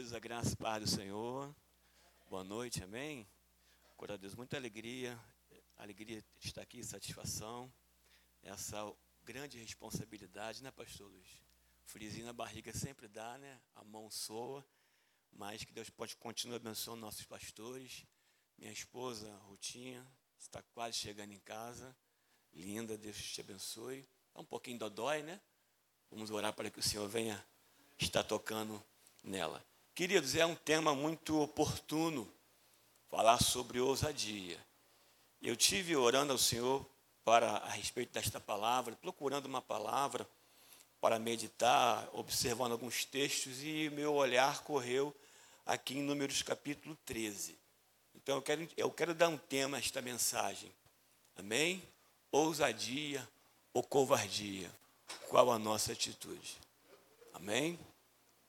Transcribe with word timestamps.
queridos, 0.00 0.14
a 0.14 0.18
graça 0.18 0.54
e 0.54 0.56
paz 0.56 0.82
do 0.82 0.88
Senhor. 0.88 1.54
Boa 2.30 2.42
noite, 2.42 2.82
amém? 2.82 3.28
Glória 3.98 4.14
a 4.14 4.16
Deus, 4.16 4.34
muita 4.34 4.56
alegria, 4.56 5.18
alegria 5.76 6.24
de 6.38 6.48
estar 6.48 6.62
aqui, 6.62 6.82
satisfação, 6.82 7.70
essa 8.42 8.90
grande 9.24 9.58
responsabilidade, 9.58 10.62
né, 10.62 10.70
pastor 10.70 11.10
Luiz? 11.10 11.28
Frisinho 11.84 12.24
na 12.24 12.32
barriga 12.32 12.72
sempre 12.72 13.08
dá, 13.08 13.36
né? 13.36 13.60
A 13.74 13.84
mão 13.84 14.10
soa, 14.10 14.64
mas 15.30 15.64
que 15.64 15.72
Deus 15.72 15.90
pode 15.90 16.16
continuar 16.16 16.56
abençoando 16.56 17.02
nossos 17.02 17.26
pastores. 17.26 18.06
Minha 18.56 18.72
esposa, 18.72 19.30
Rutinha, 19.48 20.06
está 20.38 20.62
quase 20.72 20.96
chegando 20.96 21.32
em 21.32 21.40
casa. 21.40 21.94
Linda, 22.54 22.96
Deus 22.96 23.18
te 23.18 23.42
abençoe. 23.42 24.08
Está 24.28 24.40
um 24.40 24.46
pouquinho 24.46 24.78
dodói, 24.78 25.22
né? 25.22 25.38
Vamos 26.10 26.30
orar 26.30 26.54
para 26.54 26.70
que 26.70 26.78
o 26.78 26.82
Senhor 26.82 27.06
venha 27.06 27.44
estar 27.98 28.24
tocando 28.24 28.82
nela. 29.22 29.62
Queridos, 30.00 30.34
é 30.34 30.46
um 30.46 30.54
tema 30.54 30.94
muito 30.94 31.38
oportuno 31.38 32.26
falar 33.10 33.38
sobre 33.38 33.80
ousadia. 33.80 34.58
Eu 35.42 35.54
tive 35.54 35.94
orando 35.94 36.32
ao 36.32 36.38
Senhor 36.38 36.86
para 37.22 37.58
a 37.58 37.68
respeito 37.68 38.10
desta 38.10 38.40
palavra, 38.40 38.96
procurando 38.96 39.44
uma 39.44 39.60
palavra 39.60 40.26
para 41.02 41.18
meditar, 41.18 42.08
observando 42.14 42.72
alguns 42.72 43.04
textos 43.04 43.62
e 43.62 43.90
meu 43.90 44.14
olhar 44.14 44.62
correu 44.62 45.14
aqui 45.66 45.98
em 45.98 46.02
Números 46.02 46.40
capítulo 46.40 46.96
13. 47.04 47.58
Então 48.14 48.36
eu 48.36 48.42
quero, 48.42 48.68
eu 48.78 48.90
quero 48.90 49.14
dar 49.14 49.28
um 49.28 49.36
tema 49.36 49.76
a 49.76 49.80
esta 49.80 50.00
mensagem. 50.00 50.72
Amém? 51.36 51.82
Ousadia 52.32 53.28
ou 53.74 53.82
covardia? 53.82 54.70
Qual 55.28 55.52
a 55.52 55.58
nossa 55.58 55.92
atitude? 55.92 56.56
Amém? 57.34 57.78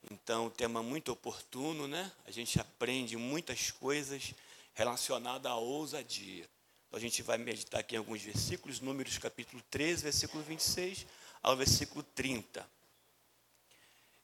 Então, 0.09 0.49
tema 0.49 0.81
muito 0.81 1.11
oportuno, 1.11 1.87
né? 1.87 2.11
A 2.25 2.31
gente 2.31 2.59
aprende 2.59 3.15
muitas 3.17 3.69
coisas 3.69 4.33
relacionadas 4.73 5.51
à 5.51 5.55
ousadia. 5.55 6.49
Então, 6.87 6.97
a 6.97 6.99
gente 6.99 7.21
vai 7.21 7.37
meditar 7.37 7.81
aqui 7.81 7.95
em 7.95 7.99
alguns 7.99 8.21
versículos, 8.21 8.79
Números 8.79 9.17
capítulo 9.17 9.61
13, 9.69 10.03
versículo 10.03 10.43
26 10.43 11.05
ao 11.43 11.55
versículo 11.55 12.03
30. 12.15 12.67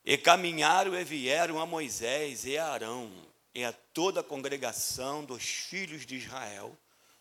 E 0.03 0.17
caminharam 0.17 0.95
e 0.95 1.03
vieram 1.03 1.59
a 1.59 1.65
Moisés 1.65 2.45
e 2.45 2.57
a 2.57 2.67
Arão 2.67 3.11
e 3.53 3.63
a 3.63 3.73
toda 3.73 4.21
a 4.21 4.23
congregação 4.23 5.25
dos 5.25 5.43
filhos 5.43 6.05
de 6.05 6.15
Israel 6.15 6.77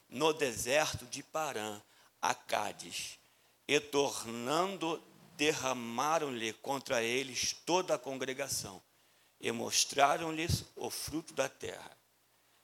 no 0.09 0.33
deserto 0.33 1.05
de 1.07 1.23
Parã, 1.23 1.81
a 2.21 2.35
Cádiz, 2.35 3.19
e 3.67 3.81
tornando 3.81 5.03
derramaram-lhe 5.37 6.53
contra 6.55 7.03
eles 7.03 7.53
toda 7.65 7.95
a 7.95 7.99
congregação 7.99 8.83
e 9.41 9.53
mostraram-lhes 9.53 10.65
o 10.75 10.91
fruto 10.91 11.35
da 11.35 11.49
terra. 11.49 11.97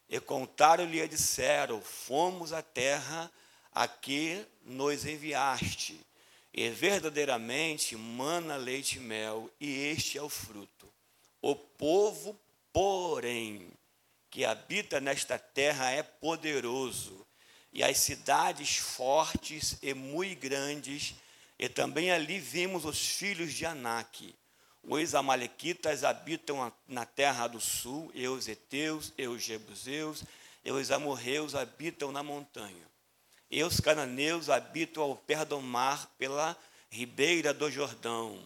E 0.08 0.18
contaram-lhe 0.20 1.00
e 1.00 1.08
disseram: 1.08 1.80
Fomos 1.80 2.52
à 2.52 2.62
terra 2.62 3.30
a 3.72 3.88
que 3.88 4.44
nos 4.64 5.06
enviaste, 5.06 5.98
e 6.52 6.68
verdadeiramente 6.70 7.96
mana 7.96 8.56
leite 8.56 8.98
e 8.98 9.00
mel, 9.00 9.50
e 9.58 9.70
este 9.86 10.18
é 10.18 10.22
o 10.22 10.28
fruto. 10.28 10.92
O 11.40 11.56
povo, 11.56 12.38
porém, 12.72 13.70
que 14.30 14.44
habita 14.44 15.00
nesta 15.00 15.38
terra 15.38 15.90
é 15.90 16.02
poderoso, 16.02 17.26
e 17.72 17.82
as 17.82 17.98
cidades 17.98 18.76
fortes 18.76 19.78
e 19.82 19.94
muito 19.94 20.38
grandes 20.40 21.14
e 21.62 21.68
também 21.68 22.10
ali 22.10 22.40
vimos 22.40 22.84
os 22.84 22.98
filhos 22.98 23.54
de 23.54 23.64
Anak. 23.64 24.34
Os 24.82 25.14
amalequitas 25.14 26.02
habitam 26.02 26.72
na 26.88 27.06
terra 27.06 27.46
do 27.46 27.60
sul, 27.60 28.10
e 28.12 28.26
os 28.26 28.48
heteus, 28.48 29.12
e 29.16 29.28
os 29.28 29.44
jebuseus, 29.44 30.24
e 30.64 30.72
os 30.72 30.90
amorreus 30.90 31.54
habitam 31.54 32.10
na 32.10 32.20
montanha. 32.20 32.84
E 33.48 33.62
os 33.62 33.78
cananeus 33.78 34.50
habitam 34.50 35.04
ao 35.04 35.14
pé 35.14 35.44
do 35.44 35.60
mar, 35.60 36.10
pela 36.18 36.56
ribeira 36.90 37.54
do 37.54 37.70
Jordão. 37.70 38.42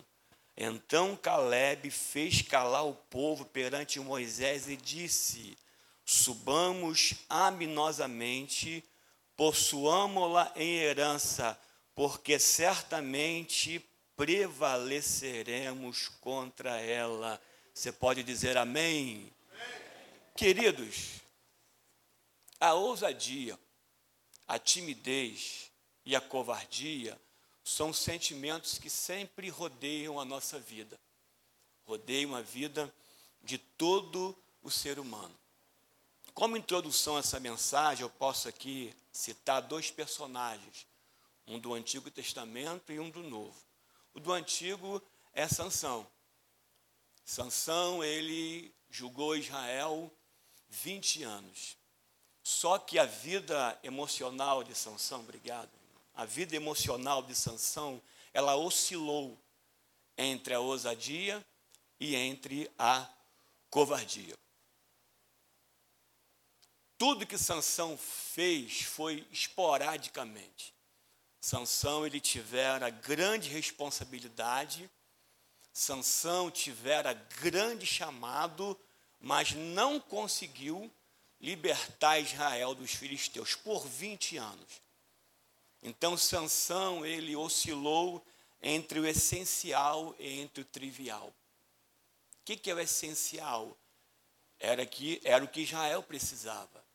Então 0.54 1.16
Caleb 1.16 1.90
fez 1.90 2.42
calar 2.42 2.86
o 2.86 2.92
povo 2.92 3.46
perante 3.46 3.98
Moisés 3.98 4.68
e 4.68 4.76
disse: 4.76 5.56
Subamos 6.04 7.14
aminosamente, 7.30 8.84
possuamo-la 9.34 10.52
em 10.54 10.76
herança 10.80 11.58
porque 11.96 12.38
certamente 12.38 13.84
prevaleceremos 14.14 16.08
contra 16.20 16.78
ela. 16.78 17.40
Você 17.72 17.90
pode 17.90 18.22
dizer 18.22 18.58
amém? 18.58 19.32
Queridos, 20.36 21.22
a 22.60 22.74
ousadia, 22.74 23.58
a 24.46 24.58
timidez 24.58 25.72
e 26.04 26.14
a 26.14 26.20
covardia 26.20 27.18
são 27.64 27.94
sentimentos 27.94 28.76
que 28.76 28.90
sempre 28.90 29.48
rodeiam 29.48 30.20
a 30.20 30.24
nossa 30.24 30.60
vida, 30.60 31.00
rodeiam 31.86 32.36
a 32.36 32.42
vida 32.42 32.94
de 33.42 33.56
todo 33.56 34.36
o 34.62 34.70
ser 34.70 34.98
humano. 34.98 35.34
Como 36.34 36.58
introdução 36.58 37.16
a 37.16 37.20
essa 37.20 37.40
mensagem, 37.40 38.02
eu 38.02 38.10
posso 38.10 38.48
aqui 38.48 38.94
citar 39.10 39.62
dois 39.62 39.90
personagens 39.90 40.86
um 41.46 41.58
do 41.58 41.74
Antigo 41.74 42.10
Testamento 42.10 42.92
e 42.92 42.98
um 42.98 43.10
do 43.10 43.22
Novo. 43.22 43.56
O 44.14 44.20
do 44.20 44.32
Antigo 44.32 45.02
é 45.32 45.46
Sansão. 45.46 46.06
Sansão, 47.24 48.02
ele 48.02 48.74
julgou 48.90 49.36
Israel 49.36 50.10
20 50.68 51.22
anos. 51.22 51.76
Só 52.42 52.78
que 52.78 52.98
a 52.98 53.04
vida 53.04 53.78
emocional 53.82 54.62
de 54.62 54.74
Sansão, 54.74 55.20
obrigado, 55.20 55.70
a 56.14 56.24
vida 56.24 56.54
emocional 56.54 57.22
de 57.22 57.34
Sansão, 57.34 58.00
ela 58.32 58.56
oscilou 58.56 59.36
entre 60.16 60.54
a 60.54 60.60
ousadia 60.60 61.44
e 61.98 62.14
entre 62.14 62.70
a 62.78 63.08
covardia. 63.68 64.34
Tudo 66.96 67.26
que 67.26 67.36
Sansão 67.36 67.98
fez 67.98 68.82
foi 68.82 69.26
esporadicamente. 69.30 70.75
Sansão 71.46 72.04
ele 72.04 72.18
tivera 72.18 72.90
grande 72.90 73.48
responsabilidade, 73.48 74.90
Sansão 75.72 76.50
tivera 76.50 77.12
grande 77.12 77.86
chamado, 77.86 78.76
mas 79.20 79.52
não 79.52 80.00
conseguiu 80.00 80.90
libertar 81.40 82.18
Israel 82.18 82.74
dos 82.74 82.90
filisteus 82.90 83.54
por 83.54 83.86
20 83.86 84.38
anos. 84.38 84.82
Então 85.84 86.16
Sansão 86.16 87.06
ele 87.06 87.36
oscilou 87.36 88.26
entre 88.60 88.98
o 88.98 89.06
essencial 89.06 90.16
e 90.18 90.40
entre 90.40 90.62
o 90.62 90.64
trivial. 90.64 91.28
O 91.28 92.44
que, 92.44 92.56
que 92.56 92.72
é 92.72 92.74
o 92.74 92.80
essencial? 92.80 93.78
Era 94.58 94.84
que 94.84 95.20
era 95.22 95.44
o 95.44 95.48
que 95.48 95.60
Israel 95.60 96.02
precisava 96.02 96.85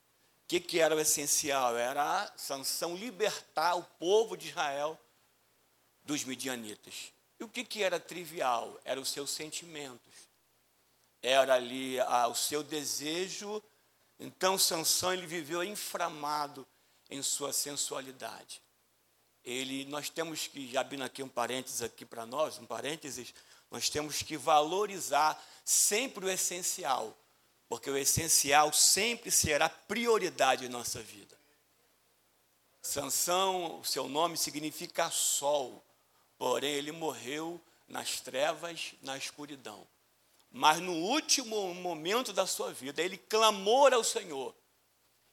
que, 0.52 0.60
que 0.60 0.80
era 0.80 0.94
o 0.94 1.00
essencial? 1.00 1.78
Era 1.78 2.24
a 2.24 2.38
sanção 2.38 2.94
libertar 2.94 3.76
o 3.76 3.84
povo 3.84 4.36
de 4.36 4.50
Israel 4.50 5.00
dos 6.04 6.26
midianitas. 6.26 7.14
E 7.40 7.44
o 7.46 7.48
que, 7.48 7.64
que 7.64 7.82
era 7.82 7.98
trivial? 8.02 8.78
Era 8.84 9.00
os 9.00 9.08
seus 9.08 9.30
sentimentos. 9.30 10.14
Era 11.22 11.54
ali 11.54 11.98
ah, 12.02 12.28
o 12.28 12.36
seu 12.36 12.64
desejo. 12.64 13.64
Então 14.20 14.58
Sansão 14.58 15.14
ele 15.14 15.26
viveu 15.26 15.64
inflamado 15.64 16.68
em 17.10 17.24
sua 17.24 17.54
sensualidade. 17.54 18.62
Ele, 19.46 19.86
nós 19.86 20.10
temos 20.10 20.48
que, 20.48 20.70
já 20.70 20.82
abrindo 20.82 21.06
aqui 21.06 21.24
um 21.24 21.30
parênteses 21.30 21.82
aqui 21.82 22.06
para 22.06 22.26
nós, 22.26 22.58
um 22.58 22.66
parênteses, 22.66 23.34
nós 23.72 23.90
temos 23.90 24.22
que 24.22 24.36
valorizar 24.36 25.42
sempre 25.64 26.26
o 26.26 26.30
essencial 26.30 27.18
porque 27.72 27.90
o 27.90 27.98
essencial 27.98 28.74
sempre 28.74 29.32
será 29.32 29.70
prioridade 29.70 30.66
em 30.66 30.68
nossa 30.68 31.02
vida. 31.02 31.40
Sansão, 32.82 33.80
o 33.80 33.86
seu 33.86 34.10
nome 34.10 34.38
significa 34.38 35.10
sol, 35.10 35.82
porém 36.38 36.74
ele 36.74 36.92
morreu 36.92 37.62
nas 37.88 38.20
trevas, 38.20 38.94
na 39.02 39.18
escuridão. 39.18 39.88
Mas 40.52 40.82
no 40.82 40.92
último 40.92 41.74
momento 41.74 42.34
da 42.34 42.46
sua 42.46 42.74
vida, 42.74 43.02
ele 43.02 43.18
clamou 43.18 43.88
ao 43.88 44.04
Senhor. 44.04 44.54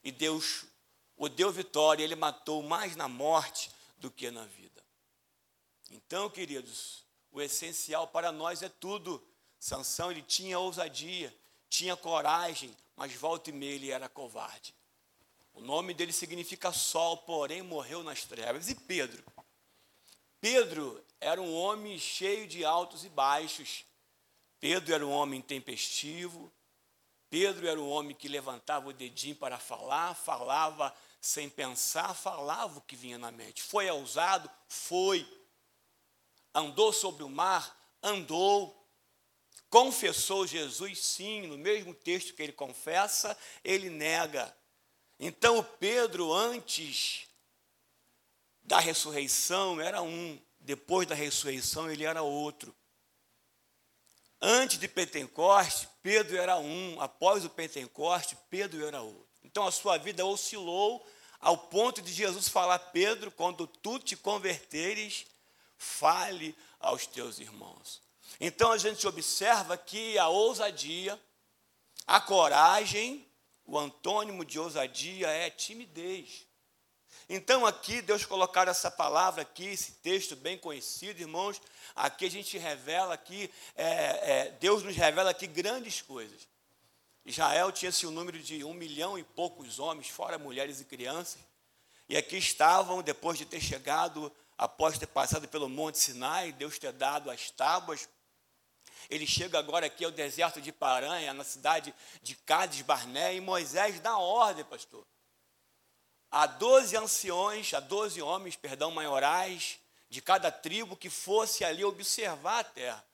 E 0.05 0.13
Deus 0.13 0.65
o 1.17 1.29
deu 1.29 1.51
vitória, 1.51 2.05
ele 2.05 2.15
matou 2.15 2.63
mais 2.63 2.95
na 2.95 3.09
morte 3.09 3.69
do 3.97 4.13
que 4.13 4.31
na 4.31 4.45
vida. 4.45 4.81
Então, 5.91 6.31
queridos, 6.31 7.05
o 7.33 7.43
essencial 7.43 8.07
para 8.07 8.31
nós 8.31 8.63
é 8.63 8.69
tudo. 8.69 9.21
Sansão 9.59 10.13
ele 10.13 10.23
tinha 10.23 10.57
ousadia, 10.57 11.37
tinha 11.69 11.97
coragem, 11.97 12.77
mas 12.97 13.13
volta 13.15 13.51
e 13.51 13.53
meia 13.53 13.75
ele 13.75 13.91
era 13.91 14.09
covarde. 14.09 14.75
O 15.55 15.61
nome 15.61 15.93
dele 15.93 16.13
significa 16.13 16.73
sol, 16.73 17.19
porém 17.19 17.63
morreu 17.63 18.03
nas 18.03 18.25
trevas. 18.25 18.69
E 18.69 18.75
Pedro? 18.75 19.25
Pedro 20.41 21.05
era 21.21 21.41
um 21.41 21.55
homem 21.55 21.99
cheio 21.99 22.47
de 22.47 22.65
altos 22.65 23.05
e 23.05 23.09
baixos. 23.09 23.85
Pedro 24.61 24.95
era 24.95 25.07
um 25.07 25.11
homem 25.11 25.41
tempestivo, 25.41 26.53
Pedro 27.31 27.69
era 27.69 27.79
um 27.79 27.89
homem 27.89 28.17
que 28.17 28.27
levantava 28.27 28.89
o 28.89 28.93
dedinho 28.93 29.37
para 29.37 29.59
falar, 29.59 30.15
falava 30.15 30.95
sem 31.21 31.49
pensar, 31.49 32.15
falava 32.15 32.79
o 32.79 32.83
que 32.83 32.97
vinha 32.97 33.19
na 33.19 33.31
mente. 33.31 33.63
Foi 33.63 33.89
ousado? 33.91 34.51
Foi. 34.67 35.27
Andou 36.55 36.93
sobre 36.93 37.23
o 37.23 37.29
mar? 37.29 37.77
Andou. 38.03 38.75
Confessou 39.71 40.47
Jesus? 40.47 40.99
Sim. 40.99 41.47
No 41.47 41.59
mesmo 41.59 41.95
texto 41.95 42.35
que 42.35 42.43
ele 42.43 42.53
confessa, 42.53 43.37
ele 43.65 43.91
nega. 43.91 44.55
Então, 45.19 45.63
Pedro, 45.79 46.33
antes 46.33 47.27
da 48.63 48.79
ressurreição, 48.79 49.81
era 49.81 50.03
um. 50.03 50.41
Depois 50.61 51.07
da 51.07 51.15
ressurreição, 51.15 51.91
ele 51.91 52.05
era 52.05 52.23
outro. 52.23 52.75
Antes 54.41 54.79
de 54.79 54.87
Pentecoste, 54.87 55.89
Pedro 56.03 56.37
era 56.37 56.59
um. 56.59 57.01
Após 57.01 57.45
o 57.45 57.51
Pentecoste, 57.51 58.37
Pedro 58.49 58.87
era 58.87 59.01
outro. 59.01 59.27
Então 59.43 59.67
a 59.67 59.73
sua 59.73 59.99
vida 59.99 60.25
oscilou 60.25 61.05
ao 61.41 61.57
ponto 61.57 62.01
de 62.01 62.13
Jesus 62.13 62.49
falar: 62.49 62.79
Pedro, 62.79 63.31
quando 63.31 63.67
tu 63.67 63.99
te 63.99 64.17
converteres, 64.17 65.27
fale 65.77 66.57
aos 66.79 67.07
teus 67.07 67.39
irmãos. 67.39 68.01
Então 68.41 68.73
a 68.73 68.79
gente 68.79 69.07
observa 69.07 69.77
que 69.77 70.19
a 70.19 70.29
ousadia, 70.29 71.21
a 72.07 72.21
coragem, 72.21 73.27
o 73.65 73.79
antônimo 73.79 74.45
de 74.45 74.59
ousadia 74.59 75.29
é 75.29 75.51
timidez. 75.51 76.47
Então 77.29 77.67
aqui 77.67 78.01
Deus 78.01 78.25
colocar 78.25 78.69
essa 78.69 78.91
palavra 78.91 79.43
aqui, 79.43 79.67
esse 79.67 79.93
texto 79.93 80.35
bem 80.35 80.57
conhecido, 80.57 81.21
irmãos, 81.21 81.61
aqui 81.95 82.25
a 82.25 82.31
gente 82.31 82.57
revela 82.57 83.13
aqui, 83.15 83.51
é, 83.77 83.87
é, 83.87 84.51
Deus 84.61 84.83
nos 84.83 84.97
revela 84.97 85.31
aqui 85.31 85.47
grandes 85.47 86.01
coisas. 86.01 86.49
Israel 87.27 87.71
tinha-se 87.71 88.07
um 88.07 88.11
número 88.11 88.39
de 88.39 88.65
um 88.65 88.73
milhão 88.73 89.19
e 89.19 89.23
poucos 89.23 89.79
homens, 89.79 90.09
fora 90.09 90.39
mulheres 90.39 90.81
e 90.81 90.85
crianças, 90.85 91.43
e 92.09 92.17
aqui 92.17 92.39
estavam, 92.39 93.03
depois 93.03 93.37
de 93.37 93.45
ter 93.45 93.61
chegado, 93.61 94.33
após 94.57 94.99
ter 94.99 95.07
passado 95.07 95.47
pelo 95.47 95.69
Monte 95.69 95.99
Sinai, 95.99 96.53
Deus 96.53 96.79
ter 96.79 96.93
dado 96.93 97.31
as 97.31 97.51
tábuas, 97.51 98.09
ele 99.09 99.27
chega 99.27 99.59
agora 99.59 99.87
aqui 99.87 100.05
ao 100.05 100.11
deserto 100.11 100.61
de 100.61 100.73
Paranha, 100.73 101.33
na 101.33 101.45
cidade 101.45 101.95
de 102.23 102.35
Cádiz 102.37 102.83
Barné, 102.83 103.35
e 103.35 103.41
Moisés 103.41 104.01
dá 104.01 104.17
ordem, 104.19 104.65
pastor 104.65 105.07
a 106.31 106.47
doze 106.47 106.97
anciões, 106.97 107.73
a 107.73 107.81
doze 107.81 108.21
homens, 108.21 108.57
perdão, 108.57 108.91
maiorais 108.91 109.79
de 110.11 110.21
cada 110.21 110.51
tribo 110.51 110.97
que 110.97 111.11
fosse 111.11 111.65
ali 111.65 111.85
observar 111.85 112.61
a 112.61 112.65
terra. 112.65 113.05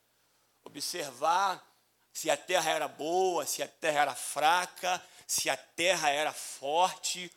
Observar 0.64 1.64
se 2.12 2.30
a 2.30 2.36
terra 2.36 2.70
era 2.70 2.88
boa, 2.88 3.46
se 3.46 3.62
a 3.62 3.68
terra 3.68 4.00
era 4.00 4.14
fraca, 4.14 5.02
se 5.26 5.50
a 5.50 5.56
terra 5.56 6.10
era 6.10 6.32
forte, 6.32 7.30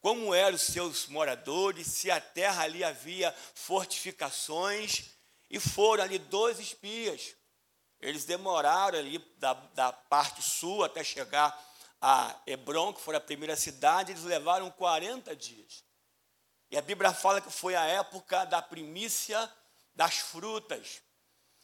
como 0.00 0.34
eram 0.34 0.56
os 0.56 0.62
seus 0.62 1.06
moradores, 1.06 1.86
se 1.86 2.10
a 2.10 2.20
terra 2.20 2.64
ali 2.64 2.84
havia 2.84 3.34
fortificações, 3.54 5.10
e 5.50 5.58
foram 5.58 6.04
ali 6.04 6.18
dois 6.18 6.58
espias. 6.58 7.34
Eles 8.04 8.26
demoraram 8.26 8.98
ali 8.98 9.18
da, 9.38 9.54
da 9.54 9.90
parte 9.90 10.42
sul 10.42 10.84
até 10.84 11.02
chegar 11.02 11.58
a 12.02 12.36
Hebron, 12.46 12.92
que 12.92 13.00
foi 13.00 13.16
a 13.16 13.20
primeira 13.20 13.56
cidade, 13.56 14.12
eles 14.12 14.24
levaram 14.24 14.70
40 14.70 15.34
dias. 15.34 15.82
E 16.70 16.76
a 16.76 16.82
Bíblia 16.82 17.14
fala 17.14 17.40
que 17.40 17.50
foi 17.50 17.74
a 17.74 17.86
época 17.86 18.44
da 18.44 18.60
primícia 18.60 19.50
das 19.94 20.16
frutas. 20.18 21.00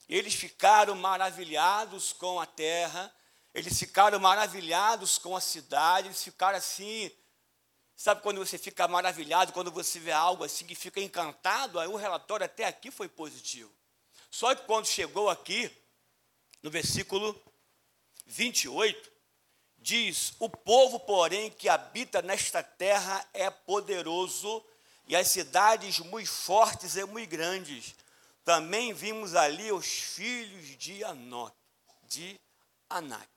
Eles 0.08 0.32
ficaram 0.32 0.94
maravilhados 0.94 2.14
com 2.14 2.40
a 2.40 2.46
terra, 2.46 3.14
eles 3.52 3.78
ficaram 3.78 4.18
maravilhados 4.18 5.18
com 5.18 5.36
a 5.36 5.42
cidade, 5.42 6.08
eles 6.08 6.24
ficaram 6.24 6.56
assim. 6.56 7.10
Sabe 7.94 8.22
quando 8.22 8.38
você 8.38 8.56
fica 8.56 8.88
maravilhado, 8.88 9.52
quando 9.52 9.70
você 9.70 9.98
vê 9.98 10.12
algo 10.12 10.42
assim 10.42 10.66
que 10.66 10.74
fica 10.74 11.02
encantado? 11.02 11.78
Aí 11.78 11.86
o 11.86 11.96
relatório 11.96 12.46
até 12.46 12.64
aqui 12.64 12.90
foi 12.90 13.10
positivo. 13.10 13.70
Só 14.30 14.54
que 14.54 14.64
quando 14.64 14.86
chegou 14.86 15.28
aqui, 15.28 15.70
no 16.62 16.70
versículo 16.70 17.40
28, 18.26 19.10
diz: 19.78 20.34
O 20.38 20.48
povo, 20.48 21.00
porém, 21.00 21.50
que 21.50 21.68
habita 21.68 22.22
nesta 22.22 22.62
terra 22.62 23.26
é 23.32 23.50
poderoso, 23.50 24.64
e 25.06 25.16
as 25.16 25.28
cidades 25.28 25.98
muito 25.98 26.30
fortes 26.30 26.96
e 26.96 27.04
muito 27.04 27.28
grandes. 27.30 27.94
Também 28.44 28.92
vimos 28.92 29.34
ali 29.34 29.72
os 29.72 29.86
filhos 29.86 30.76
de 30.78 31.04
Anoque, 31.04 31.56
de 32.04 32.40
Anak. 32.88 33.28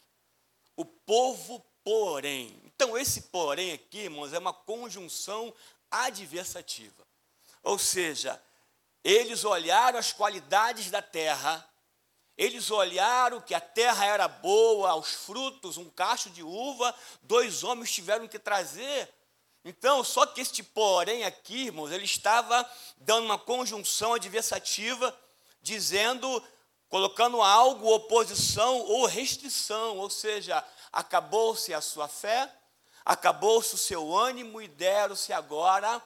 O 0.76 0.86
povo, 0.86 1.64
porém. 1.84 2.60
Então, 2.66 2.98
esse 2.98 3.24
porém 3.24 3.74
aqui, 3.74 4.00
irmãos, 4.00 4.34
é 4.34 4.40
uma 4.40 4.54
conjunção 4.54 5.54
adversativa. 5.92 7.06
Ou 7.62 7.78
seja, 7.78 8.42
eles 9.04 9.44
olharam 9.44 10.00
as 10.00 10.12
qualidades 10.12 10.90
da 10.90 11.02
terra 11.02 11.68
eles 12.38 12.72
olharam 12.72 13.42
que 13.42 13.54
a 13.54 13.62
terra 13.62 14.06
era 14.06 14.28
boa, 14.28 14.96
os 14.96 15.10
frutos, 15.10 15.78
um 15.78 15.90
cacho 15.90 16.30
de 16.30 16.42
uva, 16.42 16.94
dois 17.22 17.64
homens 17.64 17.92
tiveram 17.92 18.28
que 18.28 18.40
trazer. 18.40 19.14
Então, 19.64 20.04
só 20.04 20.26
que 20.26 20.42
este 20.42 20.62
porém 20.64 21.24
aqui, 21.24 21.68
irmãos, 21.68 21.92
ele 21.92 22.06
estava 22.06 22.70
dando 22.98 23.26
uma 23.26 23.38
conjunção 23.38 24.14
adversativa, 24.14 25.18
dizendo, 25.62 26.44
colocando 26.90 27.42
algo, 27.42 27.94
oposição 27.94 28.80
ou 28.80 29.06
restrição, 29.06 29.98
ou 30.00 30.10
seja, 30.10 30.64
acabou-se 30.92 31.74
a 31.74 31.82
sua 31.82 32.08
fé, 32.08 32.52
acabou-se 33.06 33.74
o 33.76 33.78
seu 33.78 34.16
ânimo 34.16 34.62
e 34.62 34.68
deram-se 34.68 35.32
agora 35.32 36.02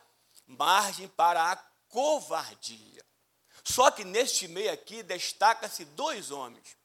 margem 0.46 1.08
para 1.08 1.52
a 1.52 1.56
covardia. 1.90 2.97
Só 3.70 3.92
que 3.92 4.06
neste 4.06 4.48
meio 4.48 4.72
aqui 4.72 5.04
destaca-se 5.04 5.84
dois 5.84 6.32
homens, 6.32 6.78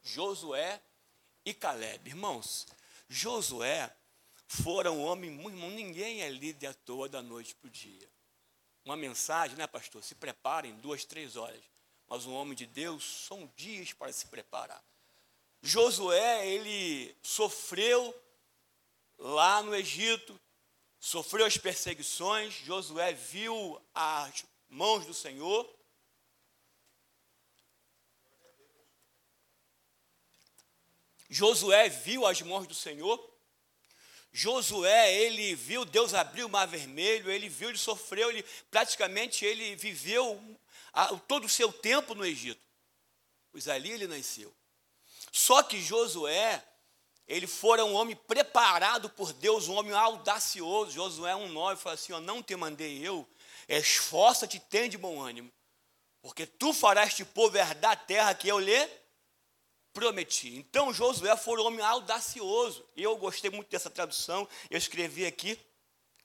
Josué 0.00 0.80
e 1.44 1.52
Caleb. 1.52 2.08
Irmãos, 2.08 2.68
Josué 3.08 3.92
fora 4.46 4.92
um 4.92 5.02
homem 5.02 5.28
muito 5.28 5.56
ninguém 5.56 6.22
é 6.22 6.30
líder 6.30 6.68
à 6.68 6.74
toa 6.74 7.08
da 7.08 7.20
noite 7.20 7.52
para 7.56 7.66
o 7.66 7.70
dia. 7.70 8.08
Uma 8.84 8.96
mensagem, 8.96 9.56
né, 9.56 9.66
pastor? 9.66 10.00
Se 10.04 10.14
preparem 10.14 10.72
duas, 10.76 11.04
três 11.04 11.34
horas. 11.34 11.60
Mas 12.06 12.24
um 12.26 12.32
homem 12.32 12.54
de 12.54 12.64
Deus 12.64 13.26
são 13.26 13.50
dias 13.56 13.92
para 13.92 14.12
se 14.12 14.26
preparar. 14.26 14.82
Josué, 15.60 16.46
ele 16.46 17.14
sofreu 17.20 18.14
lá 19.18 19.64
no 19.64 19.74
Egito, 19.74 20.40
sofreu 21.00 21.44
as 21.44 21.58
perseguições. 21.58 22.54
Josué 22.54 23.12
viu 23.12 23.82
as 23.92 24.44
mãos 24.70 25.04
do 25.04 25.12
Senhor. 25.12 25.77
Josué 31.28 31.88
viu 31.88 32.26
as 32.26 32.40
mãos 32.42 32.66
do 32.66 32.74
Senhor. 32.74 33.22
Josué, 34.32 35.14
ele 35.14 35.54
viu 35.54 35.84
Deus 35.84 36.14
abrir 36.14 36.44
o 36.44 36.48
mar 36.48 36.66
vermelho, 36.66 37.30
ele 37.30 37.48
viu, 37.48 37.70
ele 37.70 37.78
sofreu, 37.78 38.30
ele 38.30 38.44
praticamente 38.70 39.44
ele 39.44 39.74
viveu 39.76 40.40
a, 40.92 41.06
todo 41.16 41.44
o 41.44 41.48
seu 41.48 41.72
tempo 41.72 42.14
no 42.14 42.24
Egito. 42.24 42.60
Pois 43.50 43.68
ali 43.68 43.90
ele 43.90 44.06
nasceu. 44.06 44.54
Só 45.32 45.62
que 45.62 45.80
Josué, 45.80 46.62
ele 47.26 47.46
fora 47.46 47.84
um 47.84 47.94
homem 47.94 48.16
preparado 48.16 49.10
por 49.10 49.32
Deus, 49.32 49.68
um 49.68 49.74
homem 49.74 49.92
audacioso. 49.92 50.92
Josué 50.92 51.32
1,9 51.32 51.76
fala 51.76 51.94
assim: 51.94 52.12
ó, 52.12 52.20
Não 52.20 52.42
te 52.42 52.54
mandei 52.56 53.06
eu, 53.06 53.28
esforça-te 53.68 54.58
tem 54.60 54.88
de 54.88 54.96
bom 54.96 55.20
ânimo, 55.20 55.52
porque 56.22 56.46
tu 56.46 56.72
farás 56.72 57.08
este 57.08 57.24
povo 57.24 57.56
herdar 57.56 57.92
a 57.92 57.96
terra 57.96 58.34
que 58.34 58.48
eu 58.48 58.58
lhe 58.58 58.88
prometi. 59.98 60.56
Então 60.56 60.92
Josué 60.92 61.36
foi 61.36 61.60
um 61.60 61.66
homem 61.66 61.84
audacioso. 61.84 62.86
Eu 62.96 63.16
gostei 63.16 63.50
muito 63.50 63.68
dessa 63.68 63.90
tradução. 63.90 64.48
Eu 64.70 64.78
escrevi 64.78 65.26
aqui 65.26 65.58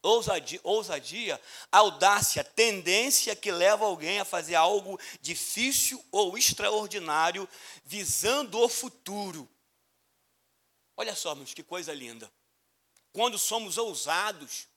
ousadia, 0.03 0.59
ousadia, 0.63 1.41
audácia, 1.71 2.43
tendência 2.43 3.35
que 3.35 3.51
leva 3.51 3.85
alguém 3.85 4.19
a 4.19 4.25
fazer 4.25 4.55
algo 4.55 4.99
difícil 5.21 6.03
ou 6.11 6.37
extraordinário, 6.37 7.47
visando 7.83 8.59
o 8.59 8.69
futuro. 8.69 9.49
Olha 10.95 11.15
só, 11.15 11.33
meus, 11.33 11.53
que 11.53 11.63
coisa 11.63 11.93
linda. 11.93 12.31
Quando 13.11 13.39
somos 13.39 13.77
ousados, 13.77 14.67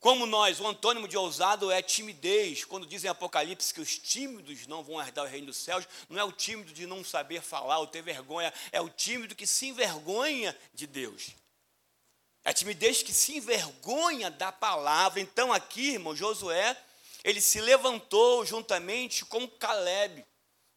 como 0.00 0.24
nós, 0.24 0.58
o 0.58 0.66
antônimo 0.66 1.06
de 1.06 1.18
ousado 1.18 1.70
é 1.70 1.82
timidez. 1.82 2.64
Quando 2.64 2.86
dizem 2.86 3.06
em 3.06 3.10
Apocalipse 3.10 3.72
que 3.72 3.82
os 3.82 3.98
tímidos 3.98 4.66
não 4.66 4.82
vão 4.82 4.98
herdar 4.98 5.26
o 5.26 5.28
reino 5.28 5.48
dos 5.48 5.58
céus, 5.58 5.86
não 6.08 6.18
é 6.18 6.24
o 6.24 6.32
tímido 6.32 6.72
de 6.72 6.86
não 6.86 7.04
saber 7.04 7.42
falar 7.42 7.78
ou 7.78 7.86
ter 7.86 8.00
vergonha, 8.00 8.52
é 8.72 8.80
o 8.80 8.88
tímido 8.88 9.36
que 9.36 9.46
se 9.46 9.66
envergonha 9.66 10.56
de 10.72 10.86
Deus. 10.86 11.36
É 12.42 12.48
a 12.48 12.54
timidez 12.54 13.02
que 13.02 13.12
se 13.12 13.36
envergonha 13.36 14.30
da 14.30 14.50
palavra. 14.50 15.20
Então, 15.20 15.52
aqui, 15.52 15.90
irmão, 15.90 16.16
Josué, 16.16 16.74
ele 17.22 17.42
se 17.42 17.60
levantou 17.60 18.46
juntamente 18.46 19.26
com 19.26 19.46
Caleb. 19.46 20.24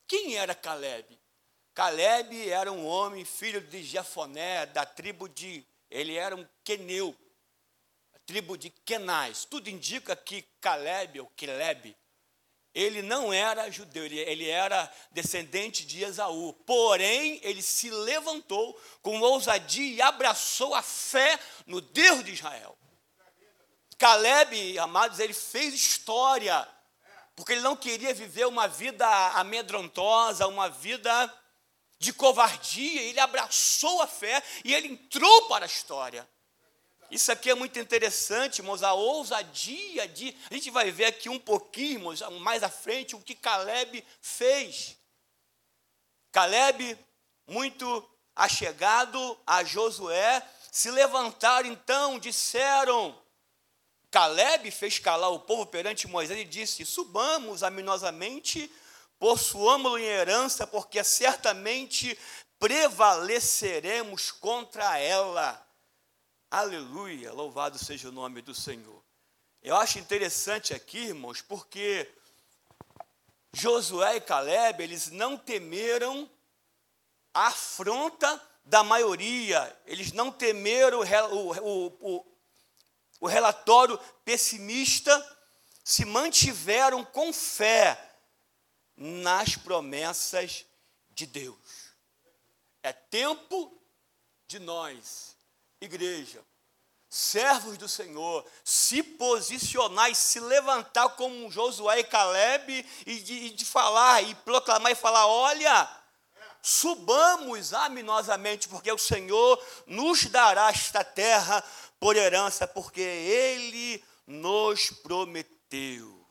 Quem 0.06 0.36
era 0.36 0.54
Caleb? 0.54 1.18
Caleb 1.74 2.50
era 2.50 2.70
um 2.70 2.86
homem, 2.86 3.24
filho 3.24 3.62
de 3.62 3.82
Jefoné, 3.82 4.66
da 4.66 4.86
tribo 4.86 5.30
de. 5.30 5.66
Ele 5.90 6.16
era 6.16 6.36
um 6.36 6.46
queneu, 6.64 7.16
tribo 8.34 8.58
de 8.58 8.72
Kenais. 8.72 9.46
Tudo 9.46 9.70
indica 9.70 10.16
que 10.16 10.42
Caleb, 10.60 11.20
ou 11.20 11.32
Caleb, 11.38 11.96
ele 12.74 13.04
não 13.04 13.32
era 13.32 13.70
judeu, 13.70 14.04
ele, 14.06 14.50
era 14.50 14.92
descendente 15.12 15.86
de 15.86 16.04
Esaú. 16.04 16.52
Porém, 16.66 17.40
ele 17.44 17.62
se 17.62 17.92
levantou 17.92 18.74
com 19.04 19.22
ousadia 19.22 19.98
e 19.98 20.02
abraçou 20.02 20.74
a 20.74 20.82
fé 20.82 21.40
no 21.68 21.80
Deus 21.80 22.24
de 22.24 22.32
Israel. 22.32 22.76
Caleb, 24.00 24.80
amados, 24.80 25.20
ele 25.20 25.34
fez 25.34 25.76
história, 25.76 26.68
porque 27.36 27.52
ele 27.52 27.62
não 27.62 27.76
queria 27.76 28.16
viver 28.16 28.48
uma 28.48 28.68
vida 28.68 29.08
amedrontosa, 29.34 30.48
uma 30.48 30.72
vida 30.72 31.32
de 32.00 32.12
covardia, 32.12 33.04
ele 33.04 33.20
abraçou 33.20 34.02
a 34.02 34.08
fé 34.08 34.42
e 34.66 34.74
ele 34.74 34.88
entrou 34.88 35.48
para 35.48 35.66
a 35.66 35.68
história. 35.68 36.28
Isso 37.12 37.32
aqui 37.32 37.50
é 37.50 37.56
muito 37.56 37.80
interessante, 37.80 38.60
irmãos, 38.60 38.82
a 38.84 38.94
ousadia 38.94 40.08
de. 40.08 40.36
A 40.50 40.54
gente 40.54 40.72
vai 40.72 40.92
ver 40.92 41.06
aqui 41.06 41.30
um 41.30 41.40
pouquinho, 41.40 42.00
irmãos, 42.00 42.22
mais 42.42 42.64
à 42.64 42.70
frente, 42.70 43.16
o 43.16 43.22
que 43.22 43.36
Caleb 43.36 44.04
fez. 44.22 44.98
Caleb, 46.32 46.98
muito 47.48 48.10
achegado 48.36 49.40
a 49.46 49.64
Josué, 49.64 50.42
se 50.72 50.90
levantaram 50.90 51.70
então, 51.70 52.18
disseram. 52.18 53.22
Caleb 54.10 54.70
fez 54.72 55.00
calar 55.00 55.32
o 55.32 55.40
povo 55.40 55.66
perante 55.66 56.08
Moisés 56.08 56.40
e 56.40 56.46
disse: 56.46 56.86
Subamos 56.86 57.64
aminosamente, 57.64 58.72
possuamos-lo 59.20 59.98
em 59.98 60.06
herança, 60.06 60.66
porque 60.66 61.04
certamente 61.04 62.18
prevaleceremos 62.60 64.32
contra 64.32 64.98
ela. 64.98 65.64
Aleluia, 66.54 67.34
louvado 67.34 67.80
seja 67.80 68.10
o 68.10 68.12
nome 68.12 68.40
do 68.40 68.54
Senhor. 68.54 69.04
Eu 69.60 69.76
acho 69.76 69.98
interessante 69.98 70.72
aqui, 70.72 71.00
irmãos, 71.00 71.42
porque 71.42 72.08
Josué 73.52 74.18
e 74.18 74.22
Caleb, 74.22 74.84
eles 74.84 75.10
não 75.10 75.36
temeram 75.36 76.30
a 77.34 77.48
afronta 77.48 78.40
da 78.64 78.84
maioria, 78.84 79.76
eles 79.88 80.12
não 80.12 80.32
temeram 80.32 81.00
o, 81.00 81.60
o, 81.60 82.18
o, 82.18 82.26
o 83.22 83.28
relatório 83.28 83.98
pessimista, 84.24 85.12
se 85.84 86.06
mantiveram 86.06 87.04
com 87.04 87.34
fé 87.34 87.98
nas 88.96 89.56
promessas 89.56 90.68
de 91.10 91.26
Deus. 91.26 91.96
É 92.84 92.94
tempo 92.94 93.76
de 94.46 94.60
nós 94.60 95.33
igreja, 95.86 96.44
servos 97.10 97.78
do 97.78 97.88
Senhor, 97.88 98.44
se 98.64 99.04
posicionar 99.04 100.10
e 100.10 100.16
se 100.16 100.40
levantar 100.40 101.10
como 101.10 101.52
Josué 101.52 102.00
e 102.00 102.04
Caleb 102.04 102.86
e 103.06 103.20
de, 103.20 103.34
e 103.34 103.50
de 103.52 103.66
falar 103.66 104.24
e 104.24 104.34
proclamar 104.36 104.92
e 104.92 104.96
falar: 104.96 105.28
olha, 105.28 105.90
subamos 106.62 107.74
aminosamente, 107.74 108.68
porque 108.68 108.92
o 108.92 108.98
Senhor 108.98 109.64
nos 109.86 110.26
dará 110.26 110.70
esta 110.70 111.04
terra 111.04 111.64
por 112.00 112.16
herança, 112.16 112.68
porque 112.68 113.02
Ele 113.02 114.04
nos 114.26 114.90
prometeu. 114.90 116.26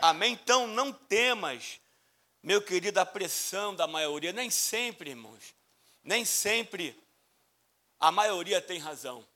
Amém? 0.00 0.32
Então 0.32 0.66
não 0.66 0.92
temas, 0.92 1.80
meu 2.42 2.62
querido, 2.62 2.98
a 2.98 3.06
pressão 3.06 3.74
da 3.74 3.86
maioria, 3.86 4.32
nem 4.32 4.50
sempre, 4.50 5.10
irmãos, 5.10 5.54
nem 6.02 6.24
sempre 6.24 6.98
a 7.98 8.10
maioria 8.12 8.60
tem 8.60 8.78
razão. 8.78 9.26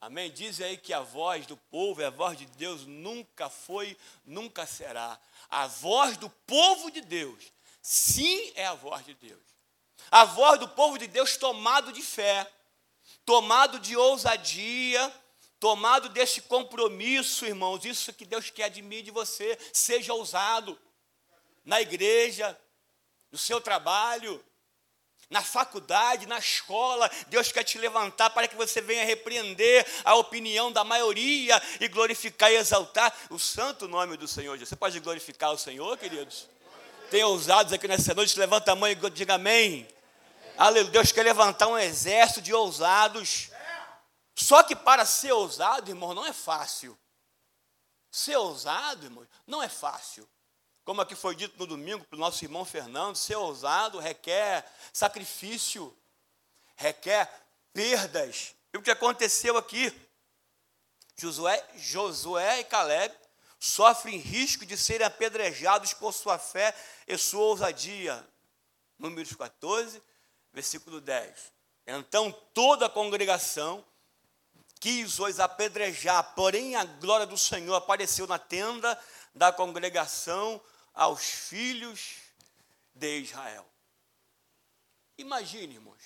Amém? 0.00 0.30
Diz 0.30 0.60
aí 0.60 0.76
que 0.76 0.92
a 0.92 1.00
voz 1.00 1.46
do 1.46 1.56
povo, 1.56 2.04
a 2.04 2.10
voz 2.10 2.36
de 2.38 2.46
Deus 2.46 2.86
nunca 2.86 3.48
foi, 3.48 3.96
nunca 4.24 4.66
será. 4.66 5.18
A 5.48 5.66
voz 5.66 6.16
do 6.16 6.28
povo 6.28 6.90
de 6.90 7.00
Deus, 7.00 7.52
sim, 7.80 8.52
é 8.54 8.66
a 8.66 8.74
voz 8.74 9.04
de 9.04 9.14
Deus. 9.14 9.42
A 10.10 10.24
voz 10.24 10.60
do 10.60 10.68
povo 10.68 10.98
de 10.98 11.06
Deus 11.06 11.36
tomado 11.36 11.92
de 11.92 12.02
fé, 12.02 12.50
tomado 13.24 13.80
de 13.80 13.96
ousadia, 13.96 15.12
tomado 15.58 16.08
desse 16.10 16.42
compromisso, 16.42 17.46
irmãos. 17.46 17.84
Isso 17.84 18.12
que 18.12 18.24
Deus 18.24 18.50
quer 18.50 18.68
de 18.70 18.82
mim 18.82 18.96
e 18.96 19.02
de 19.02 19.10
você. 19.10 19.58
Seja 19.72 20.12
ousado 20.12 20.78
na 21.64 21.80
igreja, 21.80 22.56
no 23.32 23.38
seu 23.38 23.60
trabalho, 23.60 24.44
na 25.28 25.42
faculdade, 25.42 26.26
na 26.26 26.38
escola, 26.38 27.10
Deus 27.26 27.50
quer 27.50 27.64
te 27.64 27.78
levantar 27.78 28.30
para 28.30 28.46
que 28.46 28.54
você 28.54 28.80
venha 28.80 29.04
repreender 29.04 29.84
a 30.04 30.14
opinião 30.14 30.70
da 30.70 30.84
maioria 30.84 31.60
e 31.80 31.88
glorificar 31.88 32.50
e 32.50 32.56
exaltar 32.56 33.12
o 33.30 33.38
santo 33.38 33.88
nome 33.88 34.16
do 34.16 34.28
Senhor. 34.28 34.56
Você 34.58 34.76
pode 34.76 35.00
glorificar 35.00 35.52
o 35.52 35.58
Senhor, 35.58 35.98
queridos? 35.98 36.48
Tem 37.10 37.24
ousados 37.24 37.72
aqui 37.72 37.88
nessa 37.88 38.14
noite, 38.14 38.38
levanta 38.38 38.72
a 38.72 38.76
mão 38.76 38.88
e 38.88 38.94
diga 39.10 39.34
amém. 39.34 39.88
Aleluia. 40.56 40.92
Deus 40.92 41.10
quer 41.10 41.24
levantar 41.24 41.66
um 41.66 41.78
exército 41.78 42.40
de 42.40 42.54
ousados. 42.54 43.50
Só 44.34 44.62
que 44.62 44.76
para 44.76 45.04
ser 45.04 45.32
ousado, 45.32 45.90
irmão, 45.90 46.14
não 46.14 46.24
é 46.24 46.32
fácil. 46.32 46.96
Ser 48.10 48.36
ousado, 48.36 49.06
irmão, 49.06 49.26
não 49.46 49.62
é 49.62 49.68
fácil 49.68 50.28
como 50.86 51.00
aqui 51.00 51.16
foi 51.16 51.34
dito 51.34 51.58
no 51.58 51.66
domingo 51.66 52.04
para 52.04 52.14
o 52.14 52.20
nosso 52.20 52.44
irmão 52.44 52.64
Fernando, 52.64 53.16
ser 53.16 53.34
ousado 53.34 53.98
requer 53.98 54.64
sacrifício, 54.92 55.92
requer 56.76 57.28
perdas. 57.72 58.54
E 58.72 58.78
o 58.78 58.82
que 58.82 58.92
aconteceu 58.92 59.56
aqui? 59.56 59.92
Josué, 61.16 61.60
Josué 61.74 62.60
e 62.60 62.64
Caleb 62.64 63.12
sofrem 63.58 64.16
risco 64.16 64.64
de 64.64 64.76
serem 64.76 65.04
apedrejados 65.04 65.92
por 65.92 66.12
sua 66.12 66.38
fé 66.38 66.72
e 67.08 67.18
sua 67.18 67.40
ousadia. 67.40 68.24
Números 68.96 69.34
14, 69.34 70.00
versículo 70.52 71.00
10. 71.00 71.52
Então 71.84 72.30
toda 72.54 72.86
a 72.86 72.90
congregação 72.90 73.84
quis 74.78 75.18
os 75.18 75.40
apedrejar, 75.40 76.32
porém 76.36 76.76
a 76.76 76.84
glória 76.84 77.26
do 77.26 77.36
Senhor 77.36 77.74
apareceu 77.74 78.28
na 78.28 78.38
tenda 78.38 78.96
da 79.34 79.50
congregação 79.50 80.62
aos 80.96 81.22
filhos 81.22 82.16
de 82.94 83.20
Israel. 83.20 83.70
Imagine, 85.18 85.74
irmãos, 85.74 86.02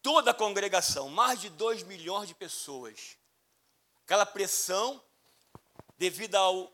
toda 0.00 0.30
a 0.30 0.34
congregação, 0.34 1.08
mais 1.08 1.40
de 1.40 1.50
dois 1.50 1.82
milhões 1.82 2.28
de 2.28 2.34
pessoas, 2.34 3.18
aquela 4.04 4.24
pressão 4.24 5.02
devido 5.98 6.36
ao, 6.36 6.72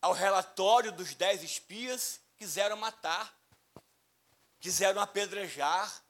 ao 0.00 0.12
relatório 0.12 0.92
dos 0.92 1.14
dez 1.14 1.42
espias, 1.42 2.20
quiseram 2.36 2.76
matar, 2.76 3.36
quiseram 4.60 5.00
apedrejar, 5.00 6.02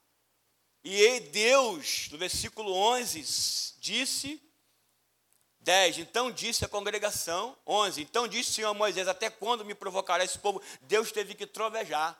e 0.83 1.21
Deus, 1.21 2.11
no 2.11 2.19
versículo 2.19 2.75
11, 2.75 3.79
disse 3.79 4.44
10. 5.65 5.99
Então 5.99 6.31
disse 6.31 6.65
a 6.65 6.69
congregação. 6.69 7.57
11. 7.67 8.03
Então 8.03 8.29
disse 8.29 8.51
o 8.51 8.55
Senhor 8.55 8.75
Moisés: 8.75 9.09
Até 9.09 9.31
quando 9.31 9.65
me 9.65 9.75
provocará 9.75 10.23
esse 10.23 10.39
povo? 10.39 10.63
Deus 10.83 11.11
teve 11.11 11.35
que 11.35 11.47
trovejar. 11.47 12.17